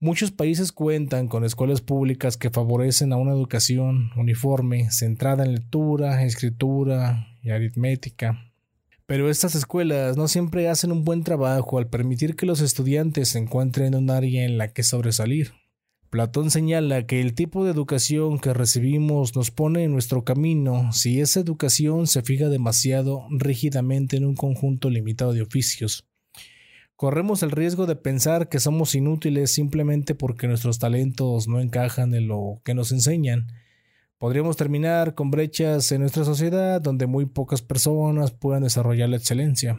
Muchos 0.00 0.30
países 0.30 0.72
cuentan 0.72 1.28
con 1.28 1.44
escuelas 1.44 1.80
públicas 1.80 2.36
que 2.36 2.50
favorecen 2.50 3.12
a 3.12 3.16
una 3.16 3.32
educación 3.32 4.12
uniforme, 4.16 4.90
centrada 4.92 5.44
en 5.44 5.54
lectura, 5.54 6.24
escritura 6.24 7.26
y 7.42 7.50
aritmética. 7.50 8.53
Pero 9.06 9.28
estas 9.28 9.54
escuelas 9.54 10.16
no 10.16 10.28
siempre 10.28 10.68
hacen 10.68 10.90
un 10.90 11.04
buen 11.04 11.24
trabajo 11.24 11.78
al 11.78 11.88
permitir 11.88 12.36
que 12.36 12.46
los 12.46 12.60
estudiantes 12.60 13.34
encuentren 13.34 13.94
un 13.94 14.08
área 14.10 14.44
en 14.44 14.56
la 14.56 14.72
que 14.72 14.82
sobresalir. 14.82 15.52
Platón 16.08 16.50
señala 16.50 17.06
que 17.06 17.20
el 17.20 17.34
tipo 17.34 17.64
de 17.64 17.72
educación 17.72 18.38
que 18.38 18.54
recibimos 18.54 19.34
nos 19.34 19.50
pone 19.50 19.82
en 19.82 19.92
nuestro 19.92 20.24
camino 20.24 20.92
si 20.92 21.20
esa 21.20 21.40
educación 21.40 22.06
se 22.06 22.22
fija 22.22 22.48
demasiado 22.48 23.26
rígidamente 23.30 24.16
en 24.16 24.24
un 24.24 24.36
conjunto 24.36 24.90
limitado 24.90 25.32
de 25.32 25.42
oficios. 25.42 26.06
Corremos 26.96 27.42
el 27.42 27.50
riesgo 27.50 27.86
de 27.86 27.96
pensar 27.96 28.48
que 28.48 28.60
somos 28.60 28.94
inútiles 28.94 29.52
simplemente 29.52 30.14
porque 30.14 30.46
nuestros 30.46 30.78
talentos 30.78 31.48
no 31.48 31.60
encajan 31.60 32.14
en 32.14 32.28
lo 32.28 32.62
que 32.64 32.74
nos 32.74 32.92
enseñan. 32.92 33.48
Podríamos 34.18 34.56
terminar 34.56 35.14
con 35.14 35.30
brechas 35.30 35.90
en 35.92 36.00
nuestra 36.00 36.24
sociedad 36.24 36.80
donde 36.80 37.06
muy 37.06 37.26
pocas 37.26 37.62
personas 37.62 38.30
puedan 38.30 38.62
desarrollar 38.62 39.08
la 39.08 39.16
excelencia. 39.16 39.78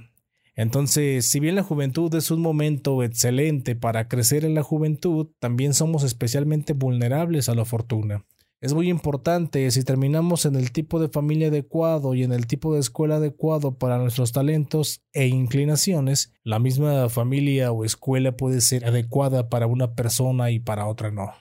Entonces, 0.56 1.26
si 1.30 1.40
bien 1.40 1.56
la 1.56 1.64
juventud 1.64 2.14
es 2.16 2.32
un 2.32 2.42
momento 2.42 3.04
excelente 3.04 3.76
para 3.76 4.08
crecer 4.08 4.46
en 4.46 4.56
la 4.56 4.64
juventud, 4.64 5.28
también 5.40 5.74
somos 5.74 6.04
especialmente 6.04 6.74
vulnerables 6.74 7.50
a 7.50 7.56
la 7.56 7.66
fortuna. 7.66 8.26
Es 8.62 8.74
muy 8.74 8.90
importante 8.90 9.70
si 9.70 9.84
terminamos 9.84 10.46
en 10.46 10.56
el 10.56 10.72
tipo 10.72 11.00
de 11.00 11.10
familia 11.10 11.50
adecuado 11.50 12.16
y 12.16 12.24
en 12.24 12.32
el 12.32 12.48
tipo 12.48 12.74
de 12.74 12.80
escuela 12.80 13.18
adecuado 13.18 13.78
para 13.78 13.98
nuestros 13.98 14.32
talentos 14.32 15.02
e 15.14 15.28
inclinaciones, 15.28 16.34
la 16.44 16.58
misma 16.58 17.10
familia 17.10 17.72
o 17.72 17.84
escuela 17.84 18.38
puede 18.38 18.62
ser 18.62 18.86
adecuada 18.86 19.50
para 19.50 19.68
una 19.68 19.94
persona 19.94 20.52
y 20.52 20.60
para 20.60 20.88
otra 20.88 21.12
no. 21.12 21.32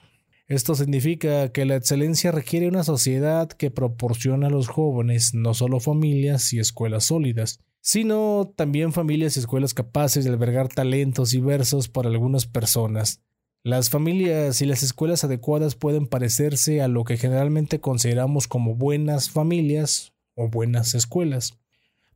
Esto 0.47 0.75
significa 0.75 1.51
que 1.51 1.65
la 1.65 1.75
excelencia 1.75 2.31
requiere 2.31 2.67
una 2.67 2.83
sociedad 2.83 3.49
que 3.49 3.71
proporciona 3.71 4.47
a 4.47 4.51
los 4.51 4.67
jóvenes 4.67 5.33
no 5.33 5.55
solo 5.55 5.79
familias 5.79 6.53
y 6.53 6.59
escuelas 6.59 7.05
sólidas, 7.05 7.59
sino 7.81 8.53
también 8.55 8.93
familias 8.93 9.35
y 9.35 9.39
escuelas 9.39 9.73
capaces 9.73 10.23
de 10.23 10.29
albergar 10.29 10.67
talentos 10.67 11.31
diversos 11.31 11.87
para 11.87 12.09
algunas 12.09 12.45
personas. 12.45 13.21
Las 13.63 13.89
familias 13.89 14.61
y 14.61 14.67
las 14.67 14.83
escuelas 14.83 15.23
adecuadas 15.23 15.73
pueden 15.73 16.05
parecerse 16.05 16.83
a 16.83 16.87
lo 16.87 17.03
que 17.03 17.17
generalmente 17.17 17.79
consideramos 17.79 18.47
como 18.47 18.75
buenas 18.75 19.31
familias 19.31 20.13
o 20.35 20.49
buenas 20.49 20.93
escuelas, 20.93 21.57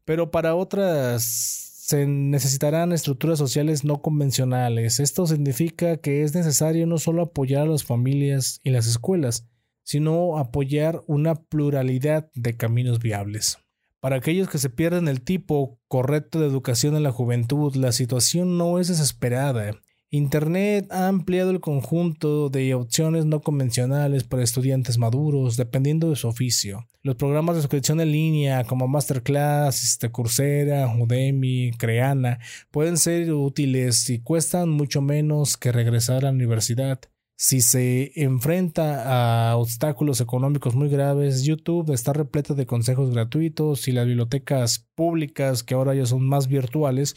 pero 0.06 0.30
para 0.30 0.54
otras 0.54 1.69
se 1.90 2.06
necesitarán 2.06 2.92
estructuras 2.92 3.40
sociales 3.40 3.84
no 3.84 4.04
convencionales. 4.04 5.00
Esto 5.00 5.26
significa 5.26 5.98
que 5.98 6.22
es 6.22 6.36
necesario 6.36 6.86
no 6.86 7.00
solo 7.00 7.24
apoyar 7.24 7.64
a 7.64 7.72
las 7.72 7.84
familias 7.84 8.60
y 8.64 8.70
las 8.70 8.86
escuelas, 8.86 9.48
sino 9.82 10.38
apoyar 10.38 11.02
una 11.08 11.34
pluralidad 11.34 12.30
de 12.36 12.56
caminos 12.56 13.00
viables. 13.00 13.58
Para 14.02 14.18
aquellos 14.18 14.48
que 14.50 14.60
se 14.60 14.70
pierden 14.70 15.08
el 15.08 15.24
tipo 15.24 15.80
correcto 15.88 16.40
de 16.40 16.46
educación 16.46 16.96
en 16.96 17.02
la 17.02 17.12
juventud, 17.12 17.76
la 17.76 17.92
situación 17.92 18.60
no 18.60 18.78
es 18.78 18.90
desesperada. 18.90 19.72
Internet 20.12 20.88
ha 20.92 21.08
ampliado 21.08 21.52
el 21.52 21.60
conjunto 21.60 22.50
de 22.50 22.74
opciones 22.74 23.26
no 23.28 23.42
convencionales 23.42 24.24
para 24.24 24.42
estudiantes 24.42 24.98
maduros, 24.98 25.56
dependiendo 25.56 26.10
de 26.10 26.16
su 26.16 26.28
oficio. 26.28 26.88
Los 27.04 27.16
programas 27.16 27.56
de 27.56 27.62
suscripción 27.62 28.02
en 28.02 28.12
línea 28.12 28.64
como 28.64 28.88
Masterclass, 28.88 29.84
este, 29.84 30.12
Coursera, 30.12 30.92
Udemy, 30.98 31.74
Creana 31.78 32.40
pueden 32.72 32.98
ser 32.98 33.32
útiles 33.32 34.10
y 34.10 34.20
cuestan 34.20 34.70
mucho 34.70 35.00
menos 35.02 35.58
que 35.58 35.72
regresar 35.72 36.18
a 36.18 36.22
la 36.22 36.32
universidad. 36.32 37.00
Si 37.42 37.62
se 37.62 38.12
enfrenta 38.16 39.52
a 39.52 39.56
obstáculos 39.56 40.20
económicos 40.20 40.76
muy 40.76 40.90
graves, 40.90 41.44
YouTube 41.44 41.94
está 41.94 42.12
repleta 42.14 42.54
de 42.54 42.66
consejos 42.66 43.12
gratuitos 43.12 43.88
y 43.88 43.94
las 43.94 44.08
bibliotecas 44.08 44.90
públicas, 44.94 45.64
que 45.64 45.76
ahora 45.76 45.94
ya 45.94 46.06
son 46.06 46.28
más 46.28 46.48
virtuales, 46.50 47.16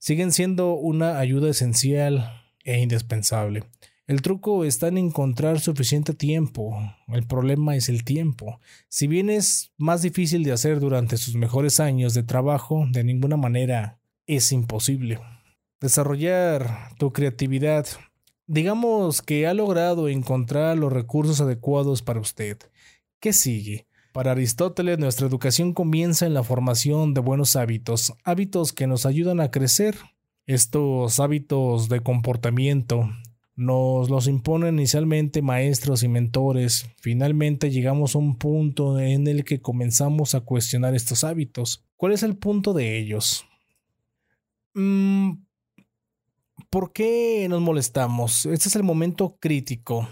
siguen 0.00 0.32
siendo 0.32 0.74
una 0.74 1.20
ayuda 1.20 1.50
esencial 1.50 2.42
e 2.64 2.80
indispensable. 2.80 3.62
El 4.08 4.22
truco 4.22 4.64
está 4.64 4.88
en 4.88 4.98
encontrar 4.98 5.60
suficiente 5.60 6.12
tiempo. 6.12 6.76
El 7.06 7.28
problema 7.28 7.76
es 7.76 7.88
el 7.88 8.02
tiempo. 8.02 8.58
Si 8.88 9.06
bien 9.06 9.30
es 9.30 9.72
más 9.78 10.02
difícil 10.02 10.42
de 10.42 10.50
hacer 10.50 10.80
durante 10.80 11.16
sus 11.16 11.36
mejores 11.36 11.78
años 11.78 12.14
de 12.14 12.24
trabajo, 12.24 12.88
de 12.90 13.04
ninguna 13.04 13.36
manera 13.36 14.00
es 14.26 14.50
imposible. 14.50 15.20
Desarrollar 15.80 16.88
tu 16.98 17.12
creatividad 17.12 17.86
Digamos 18.52 19.22
que 19.22 19.46
ha 19.46 19.54
logrado 19.54 20.08
encontrar 20.08 20.76
los 20.76 20.92
recursos 20.92 21.40
adecuados 21.40 22.02
para 22.02 22.18
usted. 22.18 22.58
¿Qué 23.20 23.32
sigue? 23.32 23.86
Para 24.12 24.32
Aristóteles, 24.32 24.98
nuestra 24.98 25.28
educación 25.28 25.72
comienza 25.72 26.26
en 26.26 26.34
la 26.34 26.42
formación 26.42 27.14
de 27.14 27.20
buenos 27.20 27.54
hábitos, 27.54 28.12
hábitos 28.24 28.72
que 28.72 28.88
nos 28.88 29.06
ayudan 29.06 29.40
a 29.40 29.52
crecer. 29.52 29.96
Estos 30.46 31.20
hábitos 31.20 31.88
de 31.88 32.00
comportamiento 32.00 33.08
nos 33.54 34.10
los 34.10 34.26
imponen 34.26 34.74
inicialmente 34.74 35.42
maestros 35.42 36.02
y 36.02 36.08
mentores. 36.08 36.90
Finalmente 37.00 37.70
llegamos 37.70 38.16
a 38.16 38.18
un 38.18 38.36
punto 38.36 38.98
en 38.98 39.28
el 39.28 39.44
que 39.44 39.60
comenzamos 39.60 40.34
a 40.34 40.40
cuestionar 40.40 40.96
estos 40.96 41.22
hábitos. 41.22 41.84
¿Cuál 41.96 42.12
es 42.12 42.24
el 42.24 42.36
punto 42.36 42.72
de 42.72 42.98
ellos? 42.98 43.44
Mm, 44.74 45.34
¿Por 46.68 46.92
qué 46.92 47.46
nos 47.48 47.60
molestamos? 47.60 48.46
Este 48.46 48.68
es 48.68 48.76
el 48.76 48.82
momento 48.82 49.36
crítico. 49.38 50.08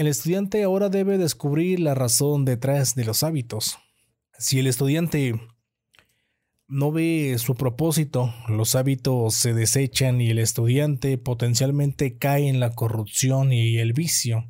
El 0.00 0.06
estudiante 0.06 0.62
ahora 0.62 0.88
debe 0.88 1.18
descubrir 1.18 1.78
la 1.78 1.94
razón 1.94 2.46
detrás 2.46 2.94
de 2.94 3.04
los 3.04 3.22
hábitos. 3.22 3.76
Si 4.38 4.58
el 4.58 4.66
estudiante 4.66 5.38
no 6.68 6.90
ve 6.90 7.36
su 7.36 7.54
propósito, 7.54 8.32
los 8.48 8.76
hábitos 8.76 9.34
se 9.34 9.52
desechan 9.52 10.22
y 10.22 10.30
el 10.30 10.38
estudiante 10.38 11.18
potencialmente 11.18 12.16
cae 12.16 12.48
en 12.48 12.60
la 12.60 12.74
corrupción 12.74 13.52
y 13.52 13.76
el 13.76 13.92
vicio. 13.92 14.46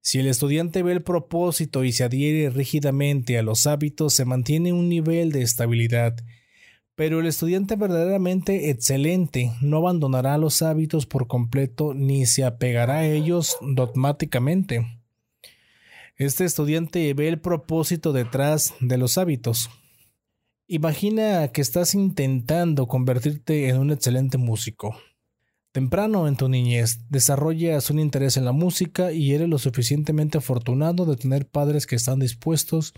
Si 0.00 0.18
el 0.18 0.26
estudiante 0.26 0.82
ve 0.82 0.92
el 0.92 1.02
propósito 1.02 1.84
y 1.84 1.92
se 1.92 2.04
adhiere 2.04 2.48
rígidamente 2.48 3.36
a 3.36 3.42
los 3.42 3.66
hábitos, 3.66 4.14
se 4.14 4.24
mantiene 4.24 4.72
un 4.72 4.88
nivel 4.88 5.30
de 5.30 5.42
estabilidad. 5.42 6.16
Pero 7.00 7.20
el 7.20 7.26
estudiante 7.26 7.76
verdaderamente 7.76 8.68
excelente 8.68 9.54
no 9.62 9.78
abandonará 9.78 10.36
los 10.36 10.60
hábitos 10.60 11.06
por 11.06 11.28
completo 11.28 11.94
ni 11.94 12.26
se 12.26 12.44
apegará 12.44 12.96
a 12.96 13.06
ellos 13.06 13.56
dogmáticamente. 13.62 15.00
Este 16.16 16.44
estudiante 16.44 17.14
ve 17.14 17.28
el 17.28 17.40
propósito 17.40 18.12
detrás 18.12 18.74
de 18.80 18.98
los 18.98 19.16
hábitos. 19.16 19.70
Imagina 20.66 21.48
que 21.48 21.62
estás 21.62 21.94
intentando 21.94 22.86
convertirte 22.86 23.70
en 23.70 23.78
un 23.78 23.92
excelente 23.92 24.36
músico. 24.36 24.94
Temprano 25.72 26.28
en 26.28 26.36
tu 26.36 26.50
niñez 26.50 27.08
desarrollas 27.08 27.88
un 27.88 27.98
interés 27.98 28.36
en 28.36 28.44
la 28.44 28.52
música 28.52 29.10
y 29.10 29.32
eres 29.32 29.48
lo 29.48 29.56
suficientemente 29.56 30.36
afortunado 30.36 31.06
de 31.06 31.16
tener 31.16 31.48
padres 31.48 31.86
que 31.86 31.96
están 31.96 32.18
dispuestos 32.18 32.92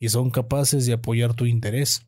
y 0.00 0.08
son 0.08 0.30
capaces 0.30 0.86
de 0.86 0.94
apoyar 0.94 1.34
tu 1.34 1.46
interés. 1.46 2.02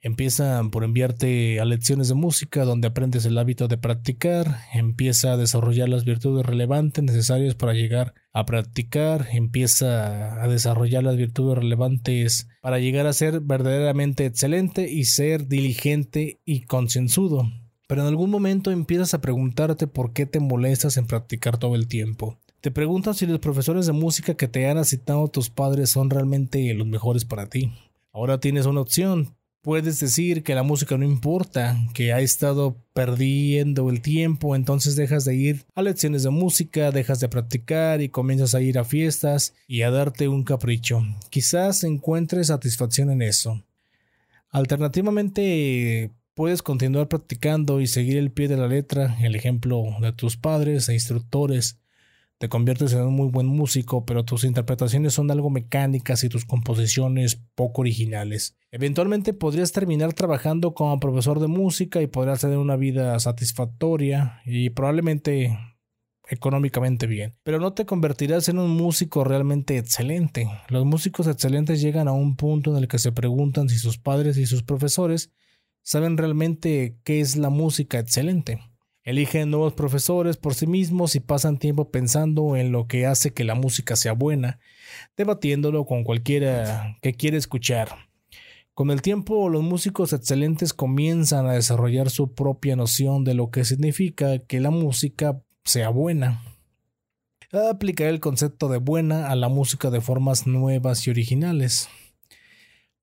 Empiezan 0.00 0.70
por 0.70 0.84
enviarte 0.84 1.58
a 1.58 1.64
lecciones 1.64 2.06
de 2.08 2.14
música 2.14 2.64
donde 2.64 2.86
aprendes 2.86 3.24
el 3.24 3.36
hábito 3.36 3.66
de 3.66 3.78
practicar, 3.78 4.58
empieza 4.72 5.32
a 5.32 5.36
desarrollar 5.36 5.88
las 5.88 6.04
virtudes 6.04 6.46
relevantes 6.46 7.02
necesarias 7.02 7.56
para 7.56 7.72
llegar 7.72 8.14
a 8.32 8.46
practicar, 8.46 9.26
empieza 9.32 10.40
a 10.40 10.46
desarrollar 10.46 11.02
las 11.02 11.16
virtudes 11.16 11.58
relevantes 11.58 12.48
para 12.60 12.78
llegar 12.78 13.08
a 13.08 13.12
ser 13.12 13.40
verdaderamente 13.40 14.24
excelente 14.24 14.88
y 14.88 15.04
ser 15.04 15.48
diligente 15.48 16.38
y 16.44 16.62
concienzudo. 16.62 17.50
Pero 17.88 18.02
en 18.02 18.06
algún 18.06 18.30
momento 18.30 18.70
empiezas 18.70 19.14
a 19.14 19.20
preguntarte 19.20 19.88
por 19.88 20.12
qué 20.12 20.26
te 20.26 20.38
molestas 20.38 20.96
en 20.96 21.06
practicar 21.06 21.58
todo 21.58 21.74
el 21.74 21.88
tiempo. 21.88 22.38
Te 22.60 22.70
preguntas 22.70 23.16
si 23.16 23.26
los 23.26 23.40
profesores 23.40 23.86
de 23.86 23.92
música 23.92 24.34
que 24.34 24.46
te 24.46 24.68
han 24.68 24.78
asignado 24.78 25.26
tus 25.28 25.50
padres 25.50 25.90
son 25.90 26.10
realmente 26.10 26.72
los 26.74 26.86
mejores 26.86 27.24
para 27.24 27.48
ti. 27.48 27.72
Ahora 28.12 28.40
tienes 28.40 28.66
una 28.66 28.80
opción, 28.80 29.36
puedes 29.62 30.00
decir 30.00 30.42
que 30.42 30.54
la 30.54 30.62
música 30.62 30.96
no 30.96 31.04
importa, 31.04 31.76
que 31.94 32.12
ha 32.12 32.20
estado 32.20 32.76
perdiendo 32.92 33.90
el 33.90 34.00
tiempo, 34.00 34.56
entonces 34.56 34.96
dejas 34.96 35.24
de 35.24 35.36
ir 35.36 35.64
a 35.74 35.82
lecciones 35.82 36.22
de 36.22 36.30
música, 36.30 36.90
dejas 36.90 37.20
de 37.20 37.28
practicar 37.28 38.00
y 38.00 38.08
comienzas 38.08 38.54
a 38.54 38.60
ir 38.60 38.78
a 38.78 38.84
fiestas 38.84 39.54
y 39.66 39.82
a 39.82 39.90
darte 39.90 40.28
un 40.28 40.44
capricho. 40.44 41.02
Quizás 41.30 41.84
encuentres 41.84 42.48
satisfacción 42.48 43.10
en 43.10 43.22
eso. 43.22 43.62
Alternativamente, 44.50 46.10
puedes 46.34 46.62
continuar 46.62 47.08
practicando 47.08 47.80
y 47.80 47.86
seguir 47.86 48.16
el 48.16 48.30
pie 48.30 48.48
de 48.48 48.56
la 48.56 48.68
letra, 48.68 49.16
el 49.20 49.34
ejemplo 49.34 49.84
de 50.00 50.12
tus 50.12 50.36
padres 50.36 50.88
e 50.88 50.94
instructores, 50.94 51.78
te 52.38 52.48
conviertes 52.48 52.92
en 52.92 53.02
un 53.02 53.14
muy 53.14 53.28
buen 53.28 53.46
músico, 53.46 54.06
pero 54.06 54.24
tus 54.24 54.44
interpretaciones 54.44 55.12
son 55.12 55.30
algo 55.30 55.50
mecánicas 55.50 56.22
y 56.22 56.28
tus 56.28 56.44
composiciones 56.44 57.42
poco 57.54 57.80
originales. 57.80 58.56
Eventualmente 58.70 59.34
podrías 59.34 59.72
terminar 59.72 60.12
trabajando 60.12 60.72
como 60.72 61.00
profesor 61.00 61.40
de 61.40 61.48
música 61.48 62.00
y 62.00 62.06
podrías 62.06 62.40
tener 62.40 62.58
una 62.58 62.76
vida 62.76 63.18
satisfactoria 63.18 64.40
y 64.44 64.70
probablemente 64.70 65.58
económicamente 66.28 67.06
bien, 67.06 67.34
pero 67.42 67.58
no 67.58 67.72
te 67.72 67.86
convertirás 67.86 68.48
en 68.48 68.58
un 68.58 68.70
músico 68.70 69.24
realmente 69.24 69.78
excelente. 69.78 70.48
Los 70.68 70.84
músicos 70.84 71.26
excelentes 71.26 71.80
llegan 71.80 72.06
a 72.06 72.12
un 72.12 72.36
punto 72.36 72.70
en 72.70 72.76
el 72.76 72.88
que 72.88 72.98
se 72.98 73.12
preguntan 73.12 73.68
si 73.68 73.78
sus 73.78 73.98
padres 73.98 74.36
y 74.36 74.46
sus 74.46 74.62
profesores 74.62 75.32
saben 75.82 76.18
realmente 76.18 76.98
qué 77.02 77.20
es 77.20 77.36
la 77.36 77.50
música 77.50 77.98
excelente. 77.98 78.60
Eligen 79.08 79.50
nuevos 79.50 79.72
profesores 79.72 80.36
por 80.36 80.54
sí 80.54 80.66
mismos 80.66 81.16
y 81.16 81.20
pasan 81.20 81.56
tiempo 81.56 81.90
pensando 81.90 82.56
en 82.56 82.72
lo 82.72 82.86
que 82.88 83.06
hace 83.06 83.32
que 83.32 83.42
la 83.42 83.54
música 83.54 83.96
sea 83.96 84.12
buena, 84.12 84.58
debatiéndolo 85.16 85.86
con 85.86 86.04
cualquiera 86.04 86.98
que 87.00 87.14
quiera 87.14 87.38
escuchar. 87.38 87.88
Con 88.74 88.90
el 88.90 89.00
tiempo, 89.00 89.48
los 89.48 89.62
músicos 89.62 90.12
excelentes 90.12 90.74
comienzan 90.74 91.46
a 91.46 91.54
desarrollar 91.54 92.10
su 92.10 92.34
propia 92.34 92.76
noción 92.76 93.24
de 93.24 93.32
lo 93.32 93.50
que 93.50 93.64
significa 93.64 94.40
que 94.40 94.60
la 94.60 94.70
música 94.70 95.40
sea 95.64 95.88
buena. 95.88 96.42
Aplicar 97.50 98.08
el 98.08 98.20
concepto 98.20 98.68
de 98.68 98.76
buena 98.76 99.30
a 99.30 99.36
la 99.36 99.48
música 99.48 99.88
de 99.88 100.02
formas 100.02 100.46
nuevas 100.46 101.06
y 101.06 101.10
originales. 101.10 101.88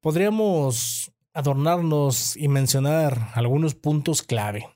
Podríamos 0.02 1.12
adornarnos 1.34 2.38
y 2.38 2.48
mencionar 2.48 3.32
algunos 3.34 3.74
puntos 3.74 4.22
clave 4.22 4.68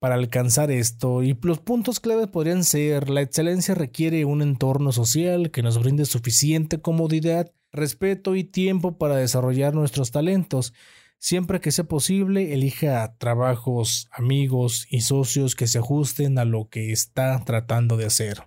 para 0.00 0.14
alcanzar 0.14 0.70
esto 0.70 1.22
y 1.22 1.38
los 1.42 1.60
puntos 1.60 2.00
claves 2.00 2.26
podrían 2.26 2.64
ser 2.64 3.10
la 3.10 3.20
excelencia 3.20 3.74
requiere 3.74 4.24
un 4.24 4.40
entorno 4.40 4.92
social 4.92 5.50
que 5.50 5.62
nos 5.62 5.78
brinde 5.78 6.06
suficiente 6.06 6.80
comodidad, 6.80 7.52
respeto 7.70 8.34
y 8.34 8.42
tiempo 8.42 8.96
para 8.96 9.16
desarrollar 9.16 9.74
nuestros 9.74 10.10
talentos. 10.10 10.72
Siempre 11.18 11.60
que 11.60 11.70
sea 11.70 11.84
posible, 11.84 12.54
elija 12.54 13.14
trabajos, 13.18 14.08
amigos 14.10 14.86
y 14.90 15.02
socios 15.02 15.54
que 15.54 15.66
se 15.66 15.78
ajusten 15.78 16.38
a 16.38 16.46
lo 16.46 16.70
que 16.70 16.92
está 16.92 17.44
tratando 17.44 17.98
de 17.98 18.06
hacer. 18.06 18.44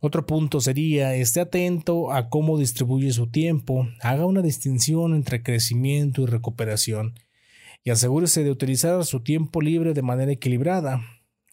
Otro 0.00 0.24
punto 0.24 0.62
sería, 0.62 1.14
esté 1.14 1.40
atento 1.40 2.10
a 2.10 2.30
cómo 2.30 2.58
distribuye 2.58 3.12
su 3.12 3.26
tiempo, 3.26 3.86
haga 4.00 4.24
una 4.24 4.40
distinción 4.40 5.14
entre 5.14 5.42
crecimiento 5.42 6.22
y 6.22 6.26
recuperación 6.26 7.16
y 7.84 7.90
asegúrese 7.90 8.44
de 8.44 8.50
utilizar 8.50 9.04
su 9.04 9.20
tiempo 9.20 9.60
libre 9.60 9.94
de 9.94 10.02
manera 10.02 10.32
equilibrada. 10.32 11.02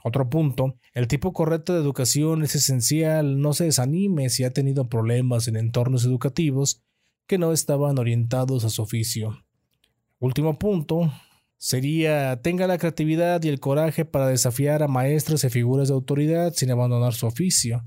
Otro 0.03 0.29
punto, 0.29 0.77
el 0.93 1.07
tipo 1.07 1.33
correcto 1.33 1.73
de 1.73 1.81
educación 1.81 2.43
es 2.43 2.55
esencial, 2.55 3.39
no 3.39 3.53
se 3.53 3.65
desanime 3.65 4.29
si 4.29 4.43
ha 4.43 4.51
tenido 4.51 4.87
problemas 4.87 5.47
en 5.47 5.57
entornos 5.57 6.05
educativos 6.05 6.81
que 7.25 7.37
no 7.37 7.51
estaban 7.51 7.97
orientados 7.97 8.63
a 8.63 8.69
su 8.69 8.81
oficio. 8.81 9.43
Último 10.19 10.57
punto, 10.57 11.11
sería 11.57 12.41
tenga 12.41 12.67
la 12.67 12.77
creatividad 12.77 13.43
y 13.43 13.49
el 13.49 13.59
coraje 13.59 14.05
para 14.05 14.27
desafiar 14.27 14.83
a 14.83 14.87
maestros 14.87 15.43
y 15.43 15.49
figuras 15.49 15.89
de 15.89 15.93
autoridad 15.93 16.53
sin 16.53 16.71
abandonar 16.71 17.13
su 17.13 17.27
oficio. 17.27 17.83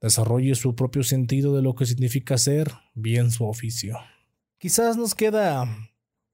Desarrolle 0.00 0.54
su 0.54 0.74
propio 0.74 1.02
sentido 1.02 1.56
de 1.56 1.62
lo 1.62 1.74
que 1.74 1.86
significa 1.86 2.36
ser 2.36 2.70
bien 2.94 3.30
su 3.30 3.46
oficio. 3.46 3.98
Quizás 4.58 4.96
nos 4.96 5.14
queda 5.14 5.66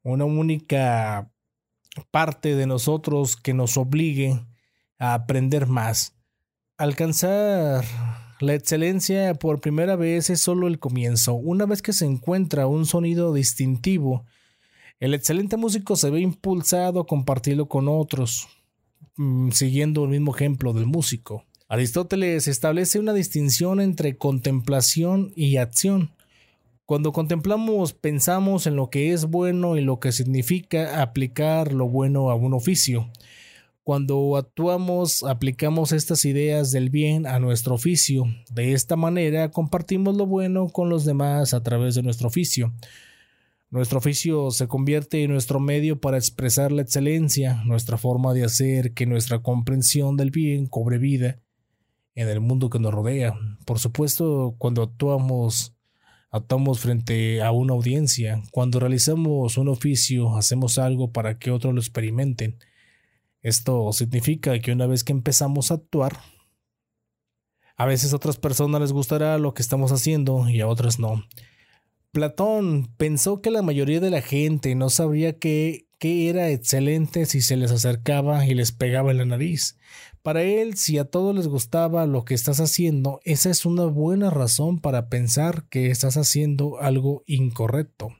una 0.02 0.24
única 0.24 1.29
parte 2.10 2.54
de 2.54 2.66
nosotros 2.66 3.36
que 3.36 3.54
nos 3.54 3.76
obligue 3.76 4.40
a 4.98 5.14
aprender 5.14 5.66
más. 5.66 6.14
Alcanzar 6.76 7.84
la 8.40 8.54
excelencia 8.54 9.34
por 9.34 9.60
primera 9.60 9.96
vez 9.96 10.30
es 10.30 10.40
solo 10.40 10.66
el 10.66 10.78
comienzo. 10.78 11.34
Una 11.34 11.66
vez 11.66 11.82
que 11.82 11.92
se 11.92 12.06
encuentra 12.06 12.66
un 12.66 12.86
sonido 12.86 13.34
distintivo, 13.34 14.24
el 14.98 15.14
excelente 15.14 15.56
músico 15.56 15.96
se 15.96 16.10
ve 16.10 16.20
impulsado 16.20 17.00
a 17.00 17.06
compartirlo 17.06 17.68
con 17.68 17.88
otros, 17.88 18.48
mm, 19.16 19.50
siguiendo 19.50 20.04
el 20.04 20.10
mismo 20.10 20.34
ejemplo 20.34 20.72
del 20.72 20.86
músico. 20.86 21.44
Aristóteles 21.68 22.48
establece 22.48 22.98
una 22.98 23.12
distinción 23.12 23.80
entre 23.80 24.16
contemplación 24.16 25.32
y 25.36 25.56
acción. 25.56 26.10
Cuando 26.90 27.12
contemplamos, 27.12 27.92
pensamos 27.92 28.66
en 28.66 28.74
lo 28.74 28.90
que 28.90 29.12
es 29.12 29.26
bueno 29.26 29.76
y 29.76 29.80
lo 29.80 30.00
que 30.00 30.10
significa 30.10 31.02
aplicar 31.02 31.72
lo 31.72 31.88
bueno 31.88 32.32
a 32.32 32.34
un 32.34 32.52
oficio. 32.52 33.12
Cuando 33.84 34.36
actuamos, 34.36 35.22
aplicamos 35.22 35.92
estas 35.92 36.24
ideas 36.24 36.72
del 36.72 36.90
bien 36.90 37.28
a 37.28 37.38
nuestro 37.38 37.76
oficio. 37.76 38.24
De 38.50 38.72
esta 38.72 38.96
manera, 38.96 39.52
compartimos 39.52 40.16
lo 40.16 40.26
bueno 40.26 40.68
con 40.68 40.88
los 40.88 41.04
demás 41.04 41.54
a 41.54 41.62
través 41.62 41.94
de 41.94 42.02
nuestro 42.02 42.26
oficio. 42.26 42.74
Nuestro 43.70 43.98
oficio 43.98 44.50
se 44.50 44.66
convierte 44.66 45.22
en 45.22 45.30
nuestro 45.30 45.60
medio 45.60 46.00
para 46.00 46.18
expresar 46.18 46.72
la 46.72 46.82
excelencia, 46.82 47.62
nuestra 47.66 47.98
forma 47.98 48.34
de 48.34 48.42
hacer 48.42 48.94
que 48.94 49.06
nuestra 49.06 49.42
comprensión 49.42 50.16
del 50.16 50.32
bien 50.32 50.66
cobre 50.66 50.98
vida 50.98 51.38
en 52.16 52.28
el 52.28 52.40
mundo 52.40 52.68
que 52.68 52.80
nos 52.80 52.92
rodea. 52.92 53.38
Por 53.64 53.78
supuesto, 53.78 54.56
cuando 54.58 54.82
actuamos 54.82 55.72
actuamos 56.30 56.80
frente 56.80 57.42
a 57.42 57.50
una 57.52 57.74
audiencia. 57.74 58.42
Cuando 58.52 58.80
realizamos 58.80 59.58
un 59.58 59.68
oficio, 59.68 60.36
hacemos 60.36 60.78
algo 60.78 61.12
para 61.12 61.38
que 61.38 61.50
otros 61.50 61.74
lo 61.74 61.80
experimenten. 61.80 62.58
Esto 63.42 63.92
significa 63.92 64.58
que 64.60 64.72
una 64.72 64.86
vez 64.86 65.04
que 65.04 65.12
empezamos 65.12 65.70
a 65.70 65.74
actuar, 65.74 66.18
A 67.76 67.86
veces 67.86 68.12
a 68.12 68.16
otras 68.16 68.36
personas 68.36 68.78
les 68.82 68.92
gustará 68.92 69.38
lo 69.38 69.54
que 69.54 69.62
estamos 69.62 69.90
haciendo 69.90 70.50
y 70.50 70.60
a 70.60 70.68
otras 70.68 70.98
no. 70.98 71.24
Platón 72.12 72.92
pensó 72.98 73.40
que 73.40 73.50
la 73.50 73.62
mayoría 73.62 74.00
de 74.00 74.10
la 74.10 74.20
gente 74.20 74.74
no 74.74 74.90
sabría 74.90 75.38
qué, 75.38 75.86
era 76.02 76.50
excelente 76.50 77.24
si 77.24 77.40
se 77.40 77.56
les 77.56 77.70
acercaba 77.70 78.44
y 78.44 78.54
les 78.54 78.72
pegaba 78.72 79.12
en 79.12 79.16
la 79.16 79.24
nariz. 79.24 79.78
Para 80.22 80.42
él, 80.42 80.76
si 80.76 80.98
a 80.98 81.06
todos 81.06 81.34
les 81.34 81.48
gustaba 81.48 82.04
lo 82.04 82.26
que 82.26 82.34
estás 82.34 82.60
haciendo, 82.60 83.20
esa 83.24 83.48
es 83.48 83.64
una 83.64 83.86
buena 83.86 84.28
razón 84.28 84.78
para 84.78 85.08
pensar 85.08 85.66
que 85.70 85.90
estás 85.90 86.18
haciendo 86.18 86.78
algo 86.78 87.22
incorrecto. 87.26 88.10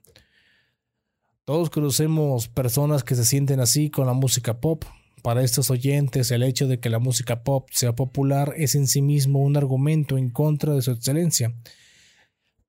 Todos 1.44 1.68
conocemos 1.68 2.48
personas 2.48 3.04
que 3.04 3.16
se 3.16 3.26
sienten 3.26 3.60
así 3.60 3.90
con 3.90 4.06
la 4.06 4.14
música 4.14 4.60
pop. 4.60 4.84
Para 5.22 5.42
estos 5.42 5.70
oyentes, 5.70 6.30
el 6.30 6.42
hecho 6.42 6.68
de 6.68 6.80
que 6.80 6.88
la 6.88 7.00
música 7.00 7.42
pop 7.42 7.68
sea 7.70 7.94
popular 7.94 8.54
es 8.56 8.74
en 8.74 8.86
sí 8.86 9.02
mismo 9.02 9.40
un 9.40 9.58
argumento 9.58 10.16
en 10.16 10.30
contra 10.30 10.72
de 10.72 10.80
su 10.80 10.92
excelencia. 10.92 11.54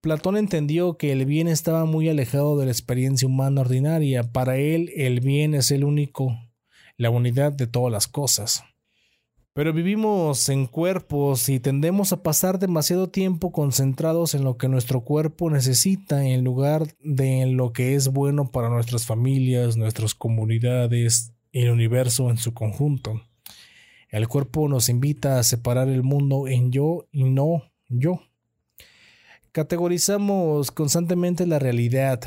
Platón 0.02 0.36
entendió 0.36 0.98
que 0.98 1.13
el 1.13 1.26
bien 1.26 1.48
estaba 1.48 1.86
muy 1.86 2.10
alejado 2.10 2.58
de 2.58 2.65
la 2.65 2.72
experiencia 2.72 3.28
humana 3.28 3.62
ordinaria. 3.62 4.24
Para 4.24 4.58
él, 4.58 4.91
el 4.98 5.22
bien 5.22 5.54
es 5.54 5.72
el 5.72 5.86
único, 5.86 6.36
la 6.98 7.12
unidad 7.12 7.54
de 7.54 7.67
todas 7.67 7.94
las 7.94 8.08
cosas. 8.08 8.63
Pero 9.53 9.73
vivimos 9.73 10.47
en 10.47 10.65
cuerpos 10.65 11.49
y 11.49 11.59
tendemos 11.59 12.13
a 12.13 12.23
pasar 12.23 12.57
demasiado 12.57 13.09
tiempo 13.09 13.51
concentrados 13.51 14.33
en 14.33 14.45
lo 14.45 14.57
que 14.57 14.69
nuestro 14.69 15.01
cuerpo 15.01 15.49
necesita 15.49 16.25
en 16.25 16.45
lugar 16.45 16.87
de 17.01 17.41
en 17.41 17.57
lo 17.57 17.73
que 17.73 17.95
es 17.95 18.07
bueno 18.07 18.49
para 18.49 18.69
nuestras 18.69 19.05
familias, 19.05 19.75
nuestras 19.75 20.15
comunidades 20.15 21.33
y 21.51 21.63
el 21.63 21.71
universo 21.71 22.29
en 22.29 22.37
su 22.37 22.53
conjunto. 22.53 23.21
El 24.07 24.29
cuerpo 24.29 24.69
nos 24.69 24.87
invita 24.87 25.37
a 25.37 25.43
separar 25.43 25.89
el 25.89 26.03
mundo 26.03 26.47
en 26.47 26.71
yo 26.71 27.07
y 27.11 27.25
no 27.25 27.63
yo. 27.89 28.21
Categorizamos 29.51 30.71
constantemente 30.71 31.45
la 31.45 31.59
realidad, 31.59 32.21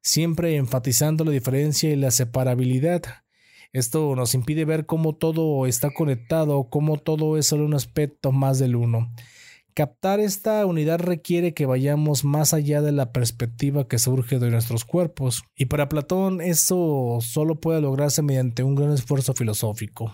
siempre 0.00 0.56
enfatizando 0.56 1.26
la 1.26 1.30
diferencia 1.30 1.90
y 1.90 1.96
la 1.96 2.10
separabilidad 2.10 3.02
esto 3.72 4.16
nos 4.16 4.34
impide 4.34 4.64
ver 4.64 4.86
cómo 4.86 5.14
todo 5.14 5.66
está 5.66 5.90
conectado, 5.90 6.68
cómo 6.70 6.96
todo 6.96 7.36
es 7.36 7.46
solo 7.46 7.64
un 7.64 7.74
aspecto 7.74 8.32
más 8.32 8.58
del 8.58 8.76
uno. 8.76 9.12
Captar 9.74 10.18
esta 10.18 10.66
unidad 10.66 10.98
requiere 10.98 11.54
que 11.54 11.64
vayamos 11.64 12.24
más 12.24 12.52
allá 12.52 12.82
de 12.82 12.90
la 12.90 13.12
perspectiva 13.12 13.86
que 13.86 13.98
surge 13.98 14.40
de 14.40 14.50
nuestros 14.50 14.84
cuerpos, 14.84 15.44
y 15.54 15.66
para 15.66 15.88
Platón 15.88 16.40
eso 16.40 17.18
solo 17.20 17.60
puede 17.60 17.80
lograrse 17.80 18.22
mediante 18.22 18.64
un 18.64 18.74
gran 18.74 18.92
esfuerzo 18.92 19.32
filosófico. 19.32 20.12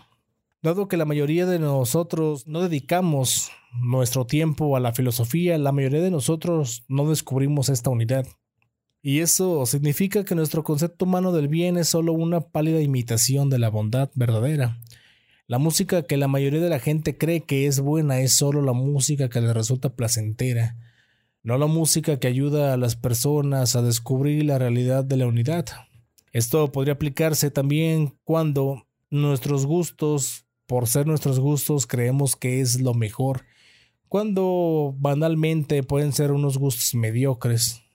Dado 0.63 0.89
que 0.89 0.97
la 0.99 1.05
mayoría 1.07 1.47
de 1.47 1.59
nosotros 1.59 2.47
no 2.47 2.61
dedicamos 2.61 3.51
nuestro 3.73 4.27
tiempo 4.27 4.77
a 4.77 4.81
la 4.81 4.93
filosofía, 4.93 5.57
la 5.57 5.73
mayoría 5.73 6.03
de 6.03 6.11
nosotros 6.11 6.85
no 6.89 7.09
descubrimos 7.09 7.69
esta 7.69 7.89
unidad. 7.89 8.27
Y 9.09 9.21
eso 9.21 9.65
significa 9.67 10.25
que 10.25 10.35
nuestro 10.35 10.65
concepto 10.65 11.05
humano 11.05 11.31
del 11.31 11.47
bien 11.47 11.77
es 11.77 11.89
solo 11.89 12.13
una 12.13 12.41
pálida 12.41 12.81
imitación 12.81 13.51
de 13.51 13.61
la 13.61 13.69
bondad 13.69 14.11
verdadera. 14.17 14.81
La 15.47 15.59
música 15.59 16.03
que 16.03 16.17
la 16.17 16.27
mayoría 16.27 16.59
de 16.59 16.69
la 16.69 16.81
gente 16.81 17.17
cree 17.17 17.45
que 17.45 17.69
es 17.69 17.79
buena 17.79 18.19
es 18.19 18.33
solo 18.33 18.63
la 18.63 18.73
música 18.73 19.29
que 19.29 19.41
les 19.41 19.55
resulta 19.55 19.95
placentera, 19.95 20.75
no 21.45 21.57
la 21.57 21.67
música 21.67 22.19
que 22.19 22.27
ayuda 22.27 22.73
a 22.75 22.77
las 22.77 22.97
personas 22.97 23.77
a 23.77 23.83
descubrir 23.83 24.45
la 24.45 24.59
realidad 24.59 25.05
de 25.05 25.19
la 25.19 25.29
unidad. 25.29 25.67
Esto 26.33 26.73
podría 26.73 26.95
aplicarse 26.95 27.53
también 27.53 28.19
cuando 28.25 28.89
nuestros 29.09 29.67
gustos, 29.67 30.47
por 30.67 30.89
ser 30.89 31.07
nuestros 31.07 31.39
gustos, 31.39 31.87
creemos 31.87 32.35
que 32.35 32.61
es 32.61 32.81
lo 32.81 32.93
mejor, 32.93 33.43
cuando 34.09 34.97
banalmente 34.99 35.85
pueden 35.85 36.13
ser 36.13 36.33
unos 36.33 36.59
gustos 36.59 36.93
mediocres. 36.97 37.86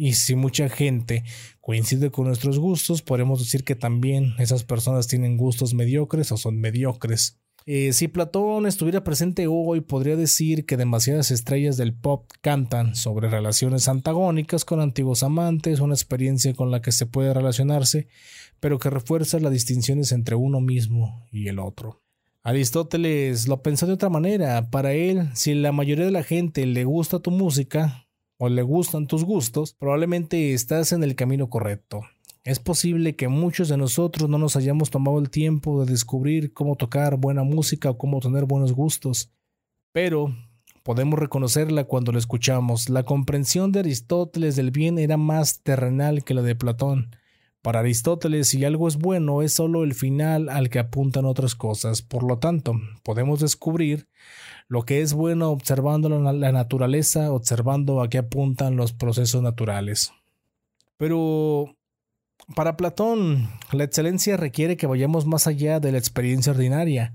Y 0.00 0.12
si 0.12 0.36
mucha 0.36 0.68
gente 0.68 1.24
coincide 1.60 2.12
con 2.12 2.28
nuestros 2.28 2.60
gustos, 2.60 3.02
podemos 3.02 3.40
decir 3.40 3.64
que 3.64 3.74
también 3.74 4.34
esas 4.38 4.62
personas 4.62 5.08
tienen 5.08 5.36
gustos 5.36 5.74
mediocres 5.74 6.30
o 6.30 6.36
son 6.36 6.60
mediocres. 6.60 7.40
Eh, 7.66 7.92
si 7.92 8.06
Platón 8.06 8.66
estuviera 8.66 9.02
presente 9.02 9.48
hoy, 9.48 9.80
podría 9.80 10.14
decir 10.14 10.64
que 10.64 10.76
demasiadas 10.76 11.32
estrellas 11.32 11.76
del 11.76 11.94
pop 11.94 12.30
cantan 12.40 12.94
sobre 12.94 13.28
relaciones 13.28 13.88
antagónicas 13.88 14.64
con 14.64 14.80
antiguos 14.80 15.24
amantes, 15.24 15.80
una 15.80 15.94
experiencia 15.94 16.54
con 16.54 16.70
la 16.70 16.80
que 16.80 16.92
se 16.92 17.04
puede 17.04 17.34
relacionarse, 17.34 18.06
pero 18.60 18.78
que 18.78 18.90
refuerza 18.90 19.40
las 19.40 19.52
distinciones 19.52 20.12
entre 20.12 20.36
uno 20.36 20.60
mismo 20.60 21.26
y 21.32 21.48
el 21.48 21.58
otro. 21.58 22.02
Aristóteles 22.44 23.48
lo 23.48 23.62
pensó 23.62 23.86
de 23.86 23.94
otra 23.94 24.08
manera. 24.08 24.70
Para 24.70 24.94
él, 24.94 25.28
si 25.34 25.54
la 25.54 25.72
mayoría 25.72 26.06
de 26.06 26.12
la 26.12 26.22
gente 26.22 26.64
le 26.64 26.84
gusta 26.84 27.18
tu 27.18 27.32
música, 27.32 28.07
o 28.38 28.48
le 28.48 28.62
gustan 28.62 29.06
tus 29.06 29.24
gustos, 29.24 29.74
probablemente 29.74 30.54
estás 30.54 30.92
en 30.92 31.02
el 31.02 31.14
camino 31.14 31.50
correcto. 31.50 32.02
Es 32.44 32.60
posible 32.60 33.14
que 33.14 33.28
muchos 33.28 33.68
de 33.68 33.76
nosotros 33.76 34.30
no 34.30 34.38
nos 34.38 34.56
hayamos 34.56 34.90
tomado 34.90 35.18
el 35.18 35.28
tiempo 35.28 35.84
de 35.84 35.90
descubrir 35.92 36.54
cómo 36.54 36.76
tocar 36.76 37.18
buena 37.18 37.42
música 37.42 37.90
o 37.90 37.98
cómo 37.98 38.20
tener 38.20 38.46
buenos 38.46 38.72
gustos, 38.72 39.30
pero 39.92 40.34
podemos 40.84 41.18
reconocerla 41.18 41.84
cuando 41.84 42.12
la 42.12 42.18
escuchamos. 42.18 42.88
La 42.88 43.02
comprensión 43.02 43.72
de 43.72 43.80
Aristóteles 43.80 44.56
del 44.56 44.70
bien 44.70 44.98
era 44.98 45.16
más 45.16 45.60
terrenal 45.62 46.24
que 46.24 46.32
la 46.32 46.42
de 46.42 46.54
Platón. 46.54 47.10
Para 47.60 47.80
Aristóteles, 47.80 48.48
si 48.48 48.64
algo 48.64 48.86
es 48.86 48.96
bueno, 48.96 49.42
es 49.42 49.52
solo 49.52 49.82
el 49.82 49.92
final 49.92 50.48
al 50.48 50.70
que 50.70 50.78
apuntan 50.78 51.26
otras 51.26 51.54
cosas. 51.54 52.00
Por 52.00 52.22
lo 52.22 52.38
tanto, 52.38 52.80
podemos 53.02 53.40
descubrir 53.40 54.08
lo 54.68 54.84
que 54.84 55.00
es 55.00 55.14
bueno 55.14 55.50
observando 55.50 56.08
la 56.08 56.52
naturaleza, 56.52 57.32
observando 57.32 58.02
a 58.02 58.08
qué 58.08 58.18
apuntan 58.18 58.76
los 58.76 58.92
procesos 58.92 59.42
naturales. 59.42 60.12
Pero 60.98 61.74
para 62.54 62.76
Platón, 62.76 63.48
la 63.72 63.84
excelencia 63.84 64.36
requiere 64.36 64.76
que 64.76 64.86
vayamos 64.86 65.26
más 65.26 65.46
allá 65.46 65.80
de 65.80 65.92
la 65.92 65.98
experiencia 65.98 66.52
ordinaria. 66.52 67.14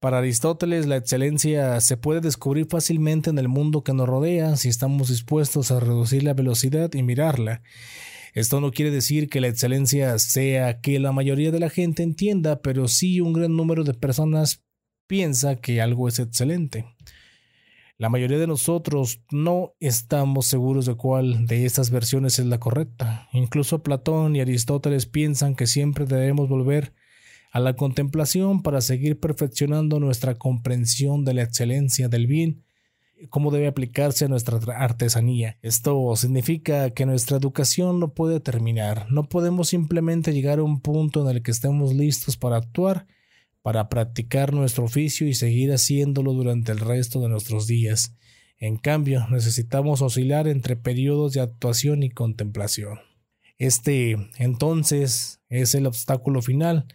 Para 0.00 0.18
Aristóteles, 0.18 0.86
la 0.86 0.96
excelencia 0.96 1.80
se 1.80 1.96
puede 1.96 2.20
descubrir 2.20 2.66
fácilmente 2.68 3.30
en 3.30 3.38
el 3.38 3.48
mundo 3.48 3.84
que 3.84 3.92
nos 3.92 4.08
rodea 4.08 4.56
si 4.56 4.68
estamos 4.68 5.08
dispuestos 5.08 5.70
a 5.70 5.78
reducir 5.78 6.22
la 6.22 6.34
velocidad 6.34 6.92
y 6.94 7.02
mirarla. 7.02 7.62
Esto 8.34 8.60
no 8.60 8.72
quiere 8.72 8.90
decir 8.90 9.28
que 9.28 9.40
la 9.40 9.48
excelencia 9.48 10.18
sea 10.18 10.80
que 10.80 10.98
la 10.98 11.12
mayoría 11.12 11.50
de 11.50 11.60
la 11.60 11.68
gente 11.70 12.02
entienda, 12.02 12.62
pero 12.62 12.88
sí 12.88 13.20
un 13.20 13.34
gran 13.34 13.56
número 13.56 13.84
de 13.84 13.94
personas 13.94 14.64
piensa 15.12 15.56
que 15.56 15.82
algo 15.82 16.08
es 16.08 16.18
excelente. 16.20 16.86
La 17.98 18.08
mayoría 18.08 18.38
de 18.38 18.46
nosotros 18.46 19.20
no 19.30 19.74
estamos 19.78 20.46
seguros 20.46 20.86
de 20.86 20.94
cuál 20.94 21.46
de 21.46 21.66
estas 21.66 21.90
versiones 21.90 22.38
es 22.38 22.46
la 22.46 22.58
correcta. 22.58 23.28
Incluso 23.34 23.82
Platón 23.82 24.34
y 24.34 24.40
Aristóteles 24.40 25.04
piensan 25.04 25.54
que 25.54 25.66
siempre 25.66 26.06
debemos 26.06 26.48
volver 26.48 26.94
a 27.52 27.60
la 27.60 27.76
contemplación 27.76 28.62
para 28.62 28.80
seguir 28.80 29.20
perfeccionando 29.20 30.00
nuestra 30.00 30.36
comprensión 30.36 31.26
de 31.26 31.34
la 31.34 31.42
excelencia 31.42 32.08
del 32.08 32.26
bien, 32.26 32.64
cómo 33.28 33.50
debe 33.50 33.66
aplicarse 33.66 34.24
a 34.24 34.28
nuestra 34.28 34.60
artesanía. 34.78 35.58
Esto 35.60 36.16
significa 36.16 36.88
que 36.88 37.04
nuestra 37.04 37.36
educación 37.36 38.00
no 38.00 38.14
puede 38.14 38.40
terminar. 38.40 39.08
No 39.10 39.28
podemos 39.28 39.68
simplemente 39.68 40.32
llegar 40.32 40.58
a 40.58 40.62
un 40.62 40.80
punto 40.80 41.20
en 41.20 41.36
el 41.36 41.42
que 41.42 41.50
estemos 41.50 41.92
listos 41.92 42.38
para 42.38 42.56
actuar 42.56 43.06
para 43.62 43.88
practicar 43.88 44.52
nuestro 44.52 44.84
oficio 44.84 45.26
y 45.26 45.34
seguir 45.34 45.72
haciéndolo 45.72 46.32
durante 46.32 46.72
el 46.72 46.78
resto 46.78 47.20
de 47.20 47.28
nuestros 47.28 47.66
días. 47.66 48.16
En 48.58 48.76
cambio, 48.76 49.26
necesitamos 49.30 50.02
oscilar 50.02 50.46
entre 50.48 50.76
periodos 50.76 51.32
de 51.32 51.40
actuación 51.40 52.02
y 52.02 52.10
contemplación. 52.10 53.00
Este, 53.58 54.16
entonces, 54.38 55.40
es 55.48 55.74
el 55.74 55.86
obstáculo 55.86 56.42
final. 56.42 56.86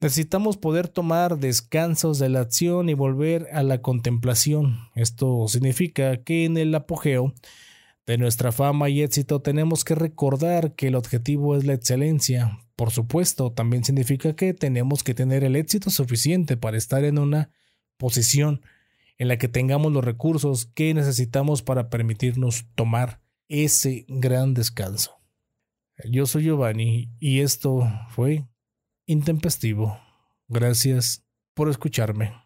Necesitamos 0.00 0.56
poder 0.56 0.88
tomar 0.88 1.38
descansos 1.38 2.18
de 2.18 2.28
la 2.28 2.40
acción 2.40 2.88
y 2.88 2.94
volver 2.94 3.48
a 3.52 3.62
la 3.62 3.80
contemplación. 3.80 4.88
Esto 4.94 5.46
significa 5.48 6.22
que 6.22 6.44
en 6.44 6.58
el 6.58 6.74
apogeo 6.74 7.32
de 8.06 8.18
nuestra 8.18 8.52
fama 8.52 8.88
y 8.88 9.02
éxito 9.02 9.40
tenemos 9.40 9.84
que 9.84 9.94
recordar 9.94 10.74
que 10.74 10.88
el 10.88 10.94
objetivo 10.94 11.56
es 11.56 11.64
la 11.64 11.74
excelencia, 11.74 12.58
por 12.76 12.90
supuesto, 12.90 13.52
también 13.52 13.84
significa 13.84 14.34
que 14.34 14.52
tenemos 14.54 15.02
que 15.02 15.14
tener 15.14 15.44
el 15.44 15.56
éxito 15.56 15.90
suficiente 15.90 16.56
para 16.56 16.76
estar 16.76 17.04
en 17.04 17.18
una 17.18 17.50
posición 17.96 18.62
en 19.16 19.28
la 19.28 19.38
que 19.38 19.48
tengamos 19.48 19.92
los 19.92 20.04
recursos 20.04 20.66
que 20.66 20.92
necesitamos 20.92 21.62
para 21.62 21.88
permitirnos 21.88 22.66
tomar 22.74 23.20
ese 23.48 24.04
gran 24.08 24.54
descanso. 24.54 25.20
Yo 26.10 26.26
soy 26.26 26.44
Giovanni 26.44 27.12
y 27.20 27.40
esto 27.40 27.88
fue 28.10 28.44
intempestivo. 29.06 30.00
Gracias 30.48 31.24
por 31.54 31.68
escucharme. 31.68 32.43